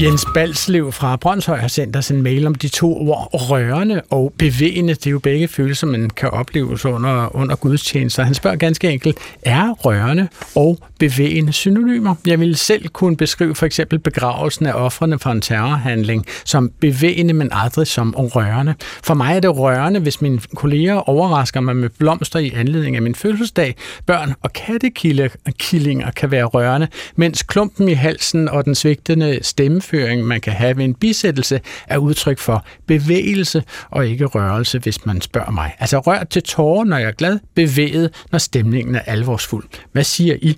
[0.00, 4.32] Jens Balslev fra Brøndshøj har sendt os en mail om de to ord rørende og
[4.38, 4.94] bevægende.
[4.94, 8.22] Det er jo begge følelser, man kan opleve under, under gudstjenester.
[8.22, 12.14] Han spørger ganske enkelt, er rørende og bevægende synonymer?
[12.26, 17.34] Jeg ville selv kunne beskrive for eksempel begravelsen af offrene for en terrorhandling som bevægende,
[17.34, 18.74] men aldrig som rørende.
[19.04, 23.02] For mig er det rørende, hvis mine kolleger overrasker mig med blomster i anledning af
[23.02, 23.76] min fødselsdag.
[24.06, 29.38] Børn og kattekillinger kan være rørende, mens klumpen i halsen og den svigtende
[29.82, 35.06] stemmeføring, man kan have ved en bisættelse, er udtryk for bevægelse og ikke rørelse, hvis
[35.06, 35.76] man spørger mig.
[35.78, 39.64] Altså rør til tårer, når jeg er glad, bevæget, når stemningen er alvorsfuld.
[39.92, 40.56] Hvad siger I?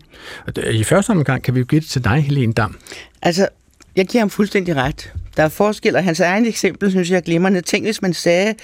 [0.72, 2.78] I første omgang kan vi jo give det til dig, Helene Dam.
[3.22, 3.48] Altså,
[3.96, 5.12] jeg giver ham fuldstændig ret.
[5.36, 7.60] Der er forskel, og hans egen eksempel, synes jeg, er glimrende.
[7.60, 8.54] Tænk, hvis man sagde,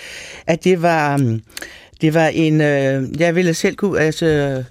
[0.46, 1.42] at det var, mm,
[2.00, 2.60] det var en...
[2.60, 4.64] Øh, jeg ville selv kunne altså,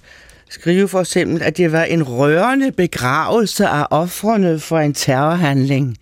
[0.50, 5.98] skrive for eksempel, at det var en rørende begravelse af offrene for en terrorhandling.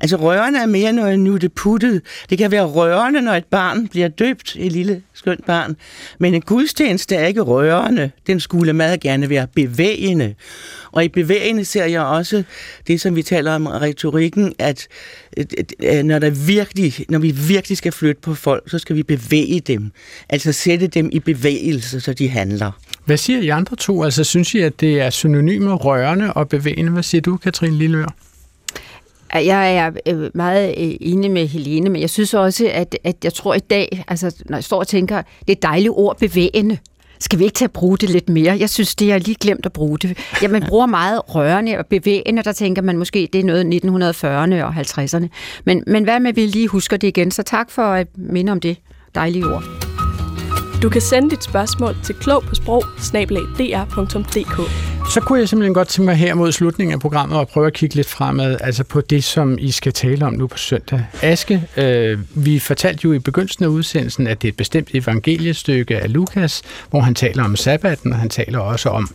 [0.00, 2.02] Altså rørende er mere noget nutteputtet.
[2.30, 5.76] Det kan være rørende, når et barn bliver døbt, et lille skønt barn.
[6.20, 8.10] Men en gudstjeneste er ikke rørende.
[8.26, 10.34] Den skulle meget gerne være bevægende.
[10.92, 12.42] Og i bevægende ser jeg også
[12.86, 14.88] det, som vi taler om retorikken, at
[16.04, 19.90] når, der virkelig, når vi virkelig skal flytte på folk, så skal vi bevæge dem.
[20.28, 22.70] Altså sætte dem i bevægelse, så de handler.
[23.04, 24.02] Hvad siger I andre to?
[24.02, 26.92] Altså synes I, at det er synonymer rørende og bevægende?
[26.92, 28.14] Hvad siger du, Katrine Lilleør?
[29.34, 33.34] Jeg er øh, meget øh, enig med Helene, men jeg synes også, at, at jeg
[33.34, 36.78] tror i dag, altså når jeg står og tænker, det er dejligt ord, bevægende.
[37.20, 38.56] Skal vi ikke tage at bruge det lidt mere?
[38.58, 40.18] Jeg synes, det er lige glemt at bruge det.
[40.42, 44.64] Ja, man bruger meget rørende og bevægende, der tænker man måske, det er noget 1940'erne
[44.64, 45.26] og 50'erne.
[45.64, 47.30] Men, men hvad med, at vi lige husker det igen?
[47.30, 48.76] Så tak for at minde om det
[49.14, 49.93] dejlige ord.
[50.84, 52.84] Du kan sende dit spørgsmål til klog på sprog
[55.10, 57.72] Så kunne jeg simpelthen godt tænke mig her mod slutningen af programmet og prøve at
[57.72, 61.04] kigge lidt fremad, altså på det, som I skal tale om nu på søndag.
[61.22, 65.98] Aske, øh, vi fortalte jo i begyndelsen af udsendelsen, at det er et bestemt evangeliestykke
[65.98, 69.08] af Lukas, hvor han taler om sabbaten, og han taler også om,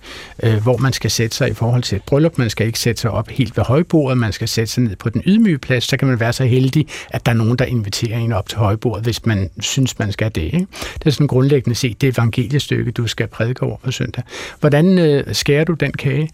[0.43, 2.37] øh, hvor man skal sætte sig i forhold til et bryllup.
[2.37, 5.09] Man skal ikke sætte sig op helt ved højbordet, man skal sætte sig ned på
[5.09, 5.83] den ydmyge plads.
[5.83, 8.57] Så kan man være så heldig, at der er nogen, der inviterer en op til
[8.57, 10.41] højbordet, hvis man synes, man skal det.
[10.41, 10.67] Ikke?
[10.93, 14.23] Det er sådan grundlæggende set det evangeliestykke, du skal prædike over på søndag.
[14.59, 16.29] Hvordan øh, skærer du den kage?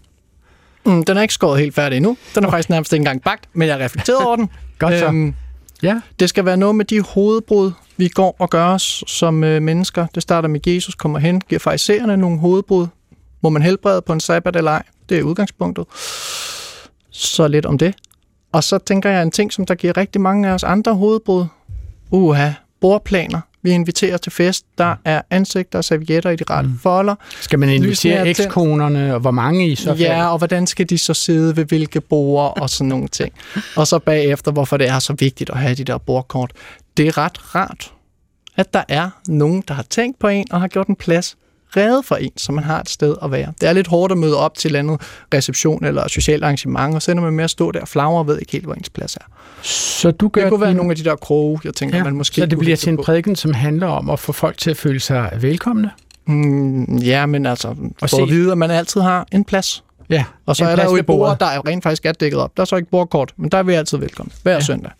[0.86, 2.16] Mm, den er ikke skåret helt færdig endnu.
[2.34, 2.54] Den er okay.
[2.54, 4.50] faktisk nærmest ikke engang bagt, men jeg har reflekteret over den.
[4.78, 5.06] Godt så.
[5.06, 5.34] Øhm,
[5.82, 6.00] ja.
[6.20, 10.06] Det skal være noget med de hovedbrud, vi går og gør os som øh, mennesker.
[10.14, 12.86] Det starter med, Jesus kommer hen, giver farisæerne nogle hovedbrud.
[13.40, 14.82] Må man helbrede på en sabbat eller ej?
[15.08, 15.84] Det er udgangspunktet.
[17.10, 17.94] Så lidt om det.
[18.52, 21.44] Og så tænker jeg en ting, som der giver rigtig mange af os andre hovedbrud.
[22.10, 22.50] Uha,
[22.80, 23.40] bordplaner.
[23.66, 24.64] Vi inviterer til fest.
[24.78, 26.78] Der er ansigter og servietter i de rette mm.
[26.78, 27.14] folder.
[27.40, 29.98] Skal man invitere ekskonerne, og hvor mange i så fald?
[29.98, 33.32] Ja, og hvordan skal de så sidde ved hvilke bord og sådan nogle ting.
[33.76, 36.52] Og så bagefter, hvorfor det er så vigtigt at have de der bordkort.
[36.96, 37.92] Det er ret rart,
[38.56, 41.36] at der er nogen, der har tænkt på en og har gjort en plads
[41.76, 43.52] reddet for en, så man har et sted at være.
[43.60, 45.00] Det er lidt hårdt at møde op til et andet
[45.34, 48.26] reception eller socialt arrangement, og så ender man med at stå der og flagre og
[48.26, 49.24] ved ikke helt, hvor ens plads er.
[49.62, 52.16] Så du gør det kunne være nogle af de der kroge, jeg tænker, ja, man
[52.16, 52.34] måske...
[52.34, 55.00] Så det bliver til en prædiken, som handler om at få folk til at føle
[55.00, 55.90] sig velkomne?
[56.26, 57.68] Mm, ja, men altså,
[58.02, 59.84] og for at vide, at man altid har en plads.
[60.10, 62.56] Ja, og så er der jo et bord, der er rent faktisk er dækket op.
[62.56, 64.32] Der er så ikke bordkort, men der er vi altid velkommen.
[64.42, 64.60] Hver ja.
[64.60, 64.90] søndag.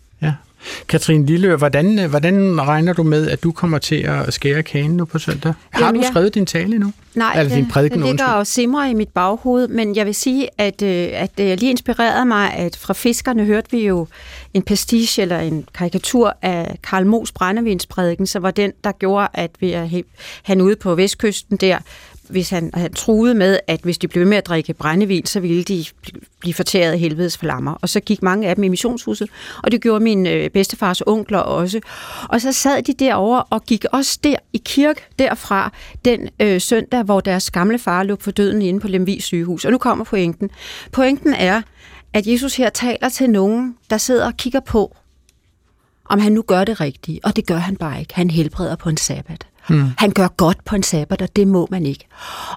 [0.87, 5.05] Katrine Lille, hvordan, hvordan regner du med, at du kommer til at skære kagen nu
[5.05, 5.53] på søndag?
[5.69, 6.39] Har Jamen, du skrevet ja.
[6.39, 6.93] din tale nu?
[7.15, 10.49] Nej, Eller din prædiken, det ligger og simrer i mit baghoved, men jeg vil sige,
[10.57, 14.07] at, øh, at det lige inspirerede mig, at fra fiskerne hørte vi jo
[14.53, 19.51] en pastiche eller en karikatur af Karl Mos brændevindsprædiken, så var den, der gjorde, at
[19.59, 20.01] vi er
[20.43, 21.77] han ude på vestkysten der
[22.29, 25.63] hvis han, han truede med, at hvis de blev med at drikke brændevin, så ville
[25.63, 25.85] de
[26.39, 27.73] blive fortæret af helvedes flammer.
[27.81, 29.29] Og så gik mange af dem i missionshuset,
[29.63, 31.79] og det gjorde min øh, bedstefars onkler også.
[32.29, 35.71] Og så sad de derovre og gik også der i kirke derfra
[36.05, 39.65] den øh, søndag, hvor deres gamle far lå for døden inde på Lemvig sygehus.
[39.65, 40.49] Og nu kommer pointen.
[40.91, 41.61] Pointen er,
[42.13, 44.95] at Jesus her taler til nogen, der sidder og kigger på,
[46.09, 48.15] om han nu gør det rigtige, Og det gør han bare ikke.
[48.15, 49.47] Han helbreder på en sabbat.
[49.69, 49.89] Mm.
[49.97, 52.07] Han gør godt på en sabbat, og det må man ikke.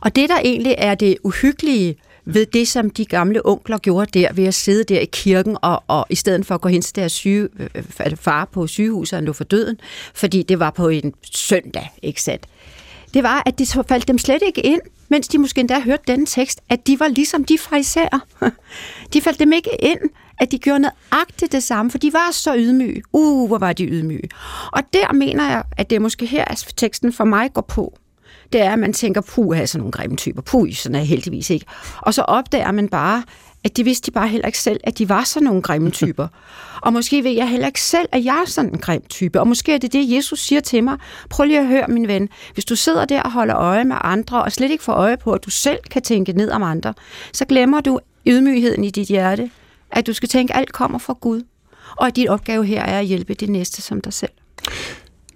[0.00, 4.32] Og det, der egentlig er det uhyggelige ved det, som de gamle onkler gjorde der,
[4.32, 6.96] ved at sidde der i kirken, og, og i stedet for at gå hen til
[6.96, 7.68] deres syge, øh,
[8.06, 9.76] øh, far på sygehuset og lå for døden,
[10.14, 12.46] fordi det var på en søndag, ikke sandt?
[13.14, 14.80] Det var, at det faldt dem slet ikke ind,
[15.11, 18.20] mens de måske endda hørte denne tekst, at de var ligesom de fraiserer.
[19.12, 20.00] De faldt dem ikke ind,
[20.40, 23.02] at de gjorde nøjagtigt det samme, for de var så ydmyge.
[23.12, 24.28] Uh, hvor var de ydmyge.
[24.72, 27.98] Og der mener jeg, at det er måske her, at teksten for mig går på.
[28.52, 30.42] Det er, at man tænker, puh, have sådan nogle grimme typer.
[30.42, 31.66] Puh, sådan er heldigvis ikke.
[31.98, 33.22] Og så opdager man bare,
[33.64, 36.28] at de vidste de bare heller ikke selv, at de var sådan nogle grimme typer.
[36.82, 39.40] Og måske ved jeg heller ikke selv, at jeg er sådan en grim type.
[39.40, 40.96] Og måske er det det, Jesus siger til mig.
[41.30, 42.28] Prøv lige at høre, min ven.
[42.54, 45.32] Hvis du sidder der og holder øje med andre, og slet ikke får øje på,
[45.32, 46.94] at du selv kan tænke ned om andre,
[47.32, 49.50] så glemmer du ydmygheden i dit hjerte
[49.90, 51.42] at du skal tænke, at alt kommer fra Gud,
[51.96, 54.32] og at din opgave her er at hjælpe det næste som dig selv.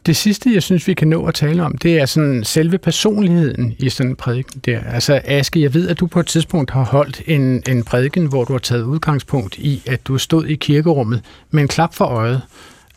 [0.06, 3.74] Det sidste, jeg synes, vi kan nå at tale om, det er sådan selve personligheden
[3.78, 4.80] i sådan en prædiken der.
[4.80, 8.44] Altså Aske, jeg ved, at du på et tidspunkt har holdt en, en prædiken, hvor
[8.44, 12.42] du har taget udgangspunkt i, at du stod i kirkerummet med en klap for øjet.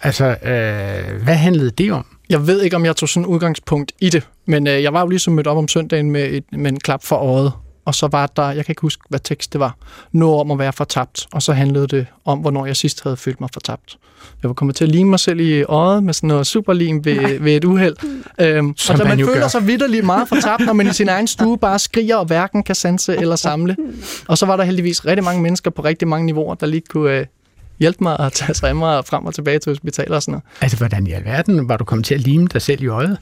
[0.02, 2.06] Altså, øh, hvad handlede det om?
[2.30, 5.08] Jeg ved ikke, om jeg tog sådan udgangspunkt i det, men øh, jeg var jo
[5.08, 7.52] ligesom mødt op om søndagen med, et, med en klap for øjet
[7.88, 9.76] og så var der, jeg kan ikke huske, hvad tekst det var,
[10.12, 13.42] noget om at være fortabt, og så handlede det om, hvornår jeg sidst havde følt
[13.42, 13.98] mig fortabt.
[14.44, 17.40] Jeg var kommet til at lime mig selv i øjet med sådan noget superlim ved,
[17.40, 17.96] ved et uheld.
[18.40, 19.48] Øhm, og så man, man føler gør.
[19.48, 22.76] sig vidderligt meget fortabt, når man i sin egen stue bare skriger og hverken kan
[22.76, 23.76] sanse eller samle.
[24.28, 27.12] Og så var der heldigvis rigtig mange mennesker på rigtig mange niveauer, der lige kunne
[27.12, 27.26] øh,
[27.80, 30.44] hjælpe mig at tage sig af mig frem og tilbage til hospitalet og sådan noget.
[30.62, 33.18] Altså, hvordan i alverden var du kommet til at lime dig selv i øjet?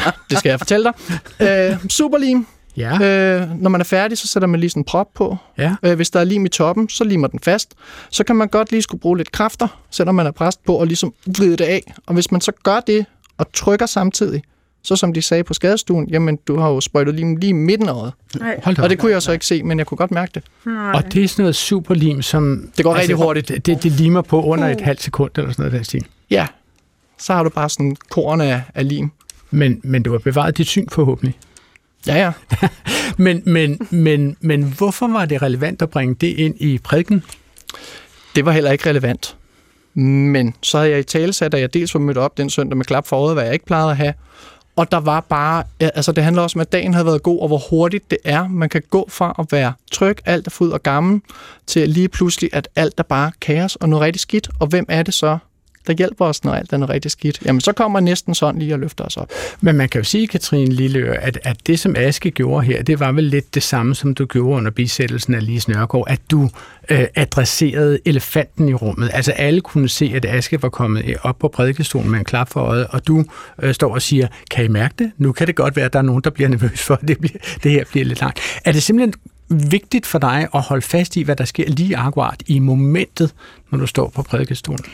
[0.00, 0.92] Ja, det skal jeg fortælle
[1.40, 1.72] dig.
[1.72, 2.46] Øh, superlim,
[2.80, 3.40] Ja.
[3.40, 5.36] Øh, når man er færdig, så sætter man lige sådan en prop på.
[5.58, 5.74] Ja.
[5.82, 7.74] Øh, hvis der er lim i toppen, så limer den fast.
[8.10, 10.86] Så kan man godt lige skulle bruge lidt kræfter, selvom man er præst på, og
[10.86, 11.94] ligesom vride det af.
[12.06, 13.06] Og hvis man så gør det,
[13.38, 14.42] og trykker samtidig,
[14.82, 17.92] så som de sagde på skadestuen, jamen du har jo sprøjtet lim lige midten af
[17.92, 18.12] øjet.
[18.78, 20.42] Og det kunne jeg så ikke se, men jeg kunne godt mærke det.
[20.66, 20.92] Nej.
[20.92, 22.70] Og det er sådan noget superlim, som...
[22.76, 23.48] Det går altså, rigtig hurtigt.
[23.48, 26.06] Det, det, det limer på under et halvt sekund eller sådan noget der stil.
[26.30, 26.46] Ja,
[27.18, 29.10] så har du bare sådan korn af, af lim.
[29.50, 31.38] Men, men du har bevaret dit syn forhåbentlig.
[32.06, 32.32] Ja, ja.
[33.24, 37.24] men, men, men, men hvorfor var det relevant at bringe det ind i prædiken?
[38.34, 39.36] Det var heller ikke relevant.
[39.94, 42.76] Men så havde jeg i tale sat, at jeg dels var mødt op den søndag
[42.76, 44.14] med klap for øjet, hvad jeg ikke plejede at have,
[44.76, 47.48] Og der var bare, altså det handler også om, at dagen havde været god, og
[47.48, 48.48] hvor hurtigt det er.
[48.48, 51.20] Man kan gå fra at være tryg, alt er fod og gammel,
[51.66, 54.48] til lige pludselig, at alt er bare kaos og noget rigtig skidt.
[54.60, 55.38] Og hvem er det så,
[55.86, 58.74] der hjælper os, når alt er noget rigtig skidt, jamen så kommer næsten sådan lige
[58.74, 59.30] og løfter os op.
[59.60, 63.00] Men man kan jo sige, Katrine Lilleør, at, at det, som Aske gjorde her, det
[63.00, 66.50] var vel lidt det samme, som du gjorde under bisættelsen af Lise Nørgaard, at du
[66.90, 69.10] øh, adresserede elefanten i rummet.
[69.12, 72.60] Altså alle kunne se, at Aske var kommet op på prædikestolen med en klap for
[72.60, 73.24] øjet, og du
[73.62, 75.12] øh, står og siger, kan I mærke det?
[75.18, 77.18] Nu kan det godt være, at der er nogen, der bliver nervøs for, at det,
[77.18, 78.40] bliver, det her bliver lidt langt.
[78.64, 79.14] Er det simpelthen
[79.48, 83.34] vigtigt for dig at holde fast i, hvad der sker lige akkurat i momentet,
[83.70, 84.84] når du står på prædikestolen?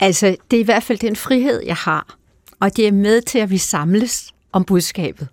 [0.00, 2.16] Altså, det er i hvert fald den frihed, jeg har.
[2.60, 5.28] Og det er med til, at vi samles om budskabet.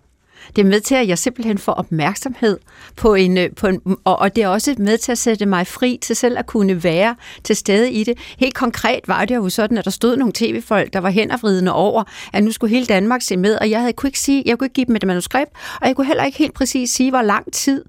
[0.56, 2.58] Det er med til, at jeg simpelthen får opmærksomhed
[2.96, 5.66] på en, øh, på en og, og det er også med til at sætte mig
[5.66, 8.18] fri til selv at kunne være til stede i det.
[8.38, 12.04] Helt konkret var det jo sådan, at der stod nogle tv-folk, der var hændervridende over,
[12.32, 14.66] at nu skulle hele Danmark se med, og jeg havde, kunne ikke sige, jeg kunne
[14.66, 15.50] ikke give dem et manuskript,
[15.80, 17.84] og jeg kunne heller ikke helt præcis sige, hvor lang tid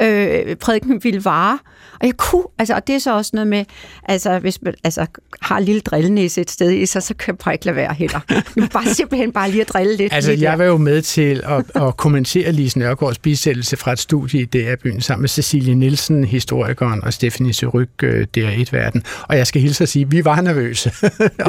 [0.00, 1.58] øh, prædiken ville vare.
[2.00, 3.64] Og jeg kunne, altså, og det er så også noget med,
[4.04, 5.06] altså, hvis man altså,
[5.42, 8.20] har en lille drillnæse et sted i sig, så kan man ikke lade være heller.
[8.56, 10.12] Du bare simpelthen bare lige at drille lidt.
[10.12, 13.98] Altså, lidt jeg var jo med til at, at kommentere Lise Nørgaards bisættelse fra et
[13.98, 19.02] studie i DR-byen sammen med Cecilie Nielsen, historikeren, og Stephanie Seryk, øh, DR1-verden.
[19.22, 20.92] Og jeg skal hilse at sige, at vi var nervøse.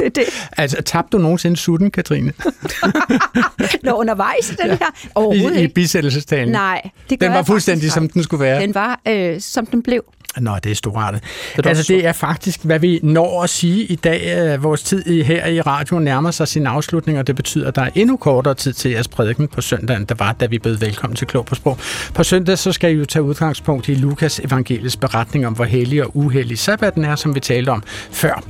[0.02, 0.24] Det, det.
[0.56, 2.32] altså, tabte du nogensinde sutten, Katrine?
[3.84, 4.76] Nå, undervejs den ja.
[4.76, 5.10] her?
[5.14, 6.52] Overhovedet I, i bisættelsestalen?
[6.52, 8.60] Nej, det gør Den var fuldstændig, som den skulle være?
[8.60, 10.04] Den var, øh, som den blev.
[10.40, 11.22] Nå, det er storartet.
[11.56, 14.62] Det er, altså, det er faktisk, hvad vi når at sige i dag.
[14.62, 17.90] Vores tid her i radioen nærmer sig sin afslutning, og det betyder, at der er
[17.94, 21.26] endnu kortere tid til jeres prædiken på søndagen, der var, da vi bød velkommen til
[21.26, 21.78] Klog på Sprog.
[22.14, 26.04] På søndag så skal I jo tage udgangspunkt i Lukas evangeliets beretning om, hvor hellig
[26.04, 28.42] og uheldig sabbaten er, som vi talte om før.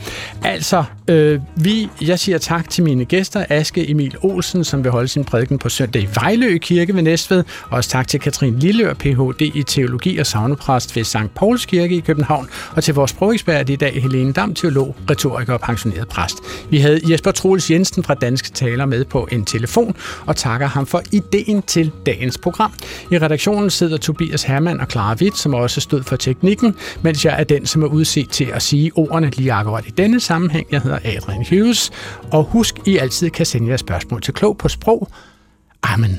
[0.45, 5.09] Altså, øh, vi, jeg siger tak til mine gæster, Aske Emil Olsen, som vil holde
[5.09, 7.45] sin prædiken på søndag i Vejlø Kirke ved Næstved.
[7.71, 9.41] Også tak til Katrin Lillør, Ph.D.
[9.55, 11.35] i teologi og savnepræst ved St.
[11.35, 15.61] Pauls Kirke i København, og til vores sprogekspert i dag, Helene Dam, teolog, retoriker og
[15.61, 16.37] pensioneret præst.
[16.71, 19.97] Vi havde Jesper Troels Jensen fra Danske Taler med på en telefon,
[20.27, 22.73] og takker ham for ideen til dagens program.
[23.11, 27.41] I redaktionen sidder Tobias Hermann og Clara Witt, som også stod for teknikken, mens jeg
[27.41, 30.67] er den, som er udset til at sige ordene lige akkurat i denne sammenhæng.
[30.71, 31.91] Jeg hedder Adrian Hughes,
[32.33, 35.09] og husk, I altid kan sende jeres spørgsmål til klog på sprog.
[35.83, 36.19] Amen.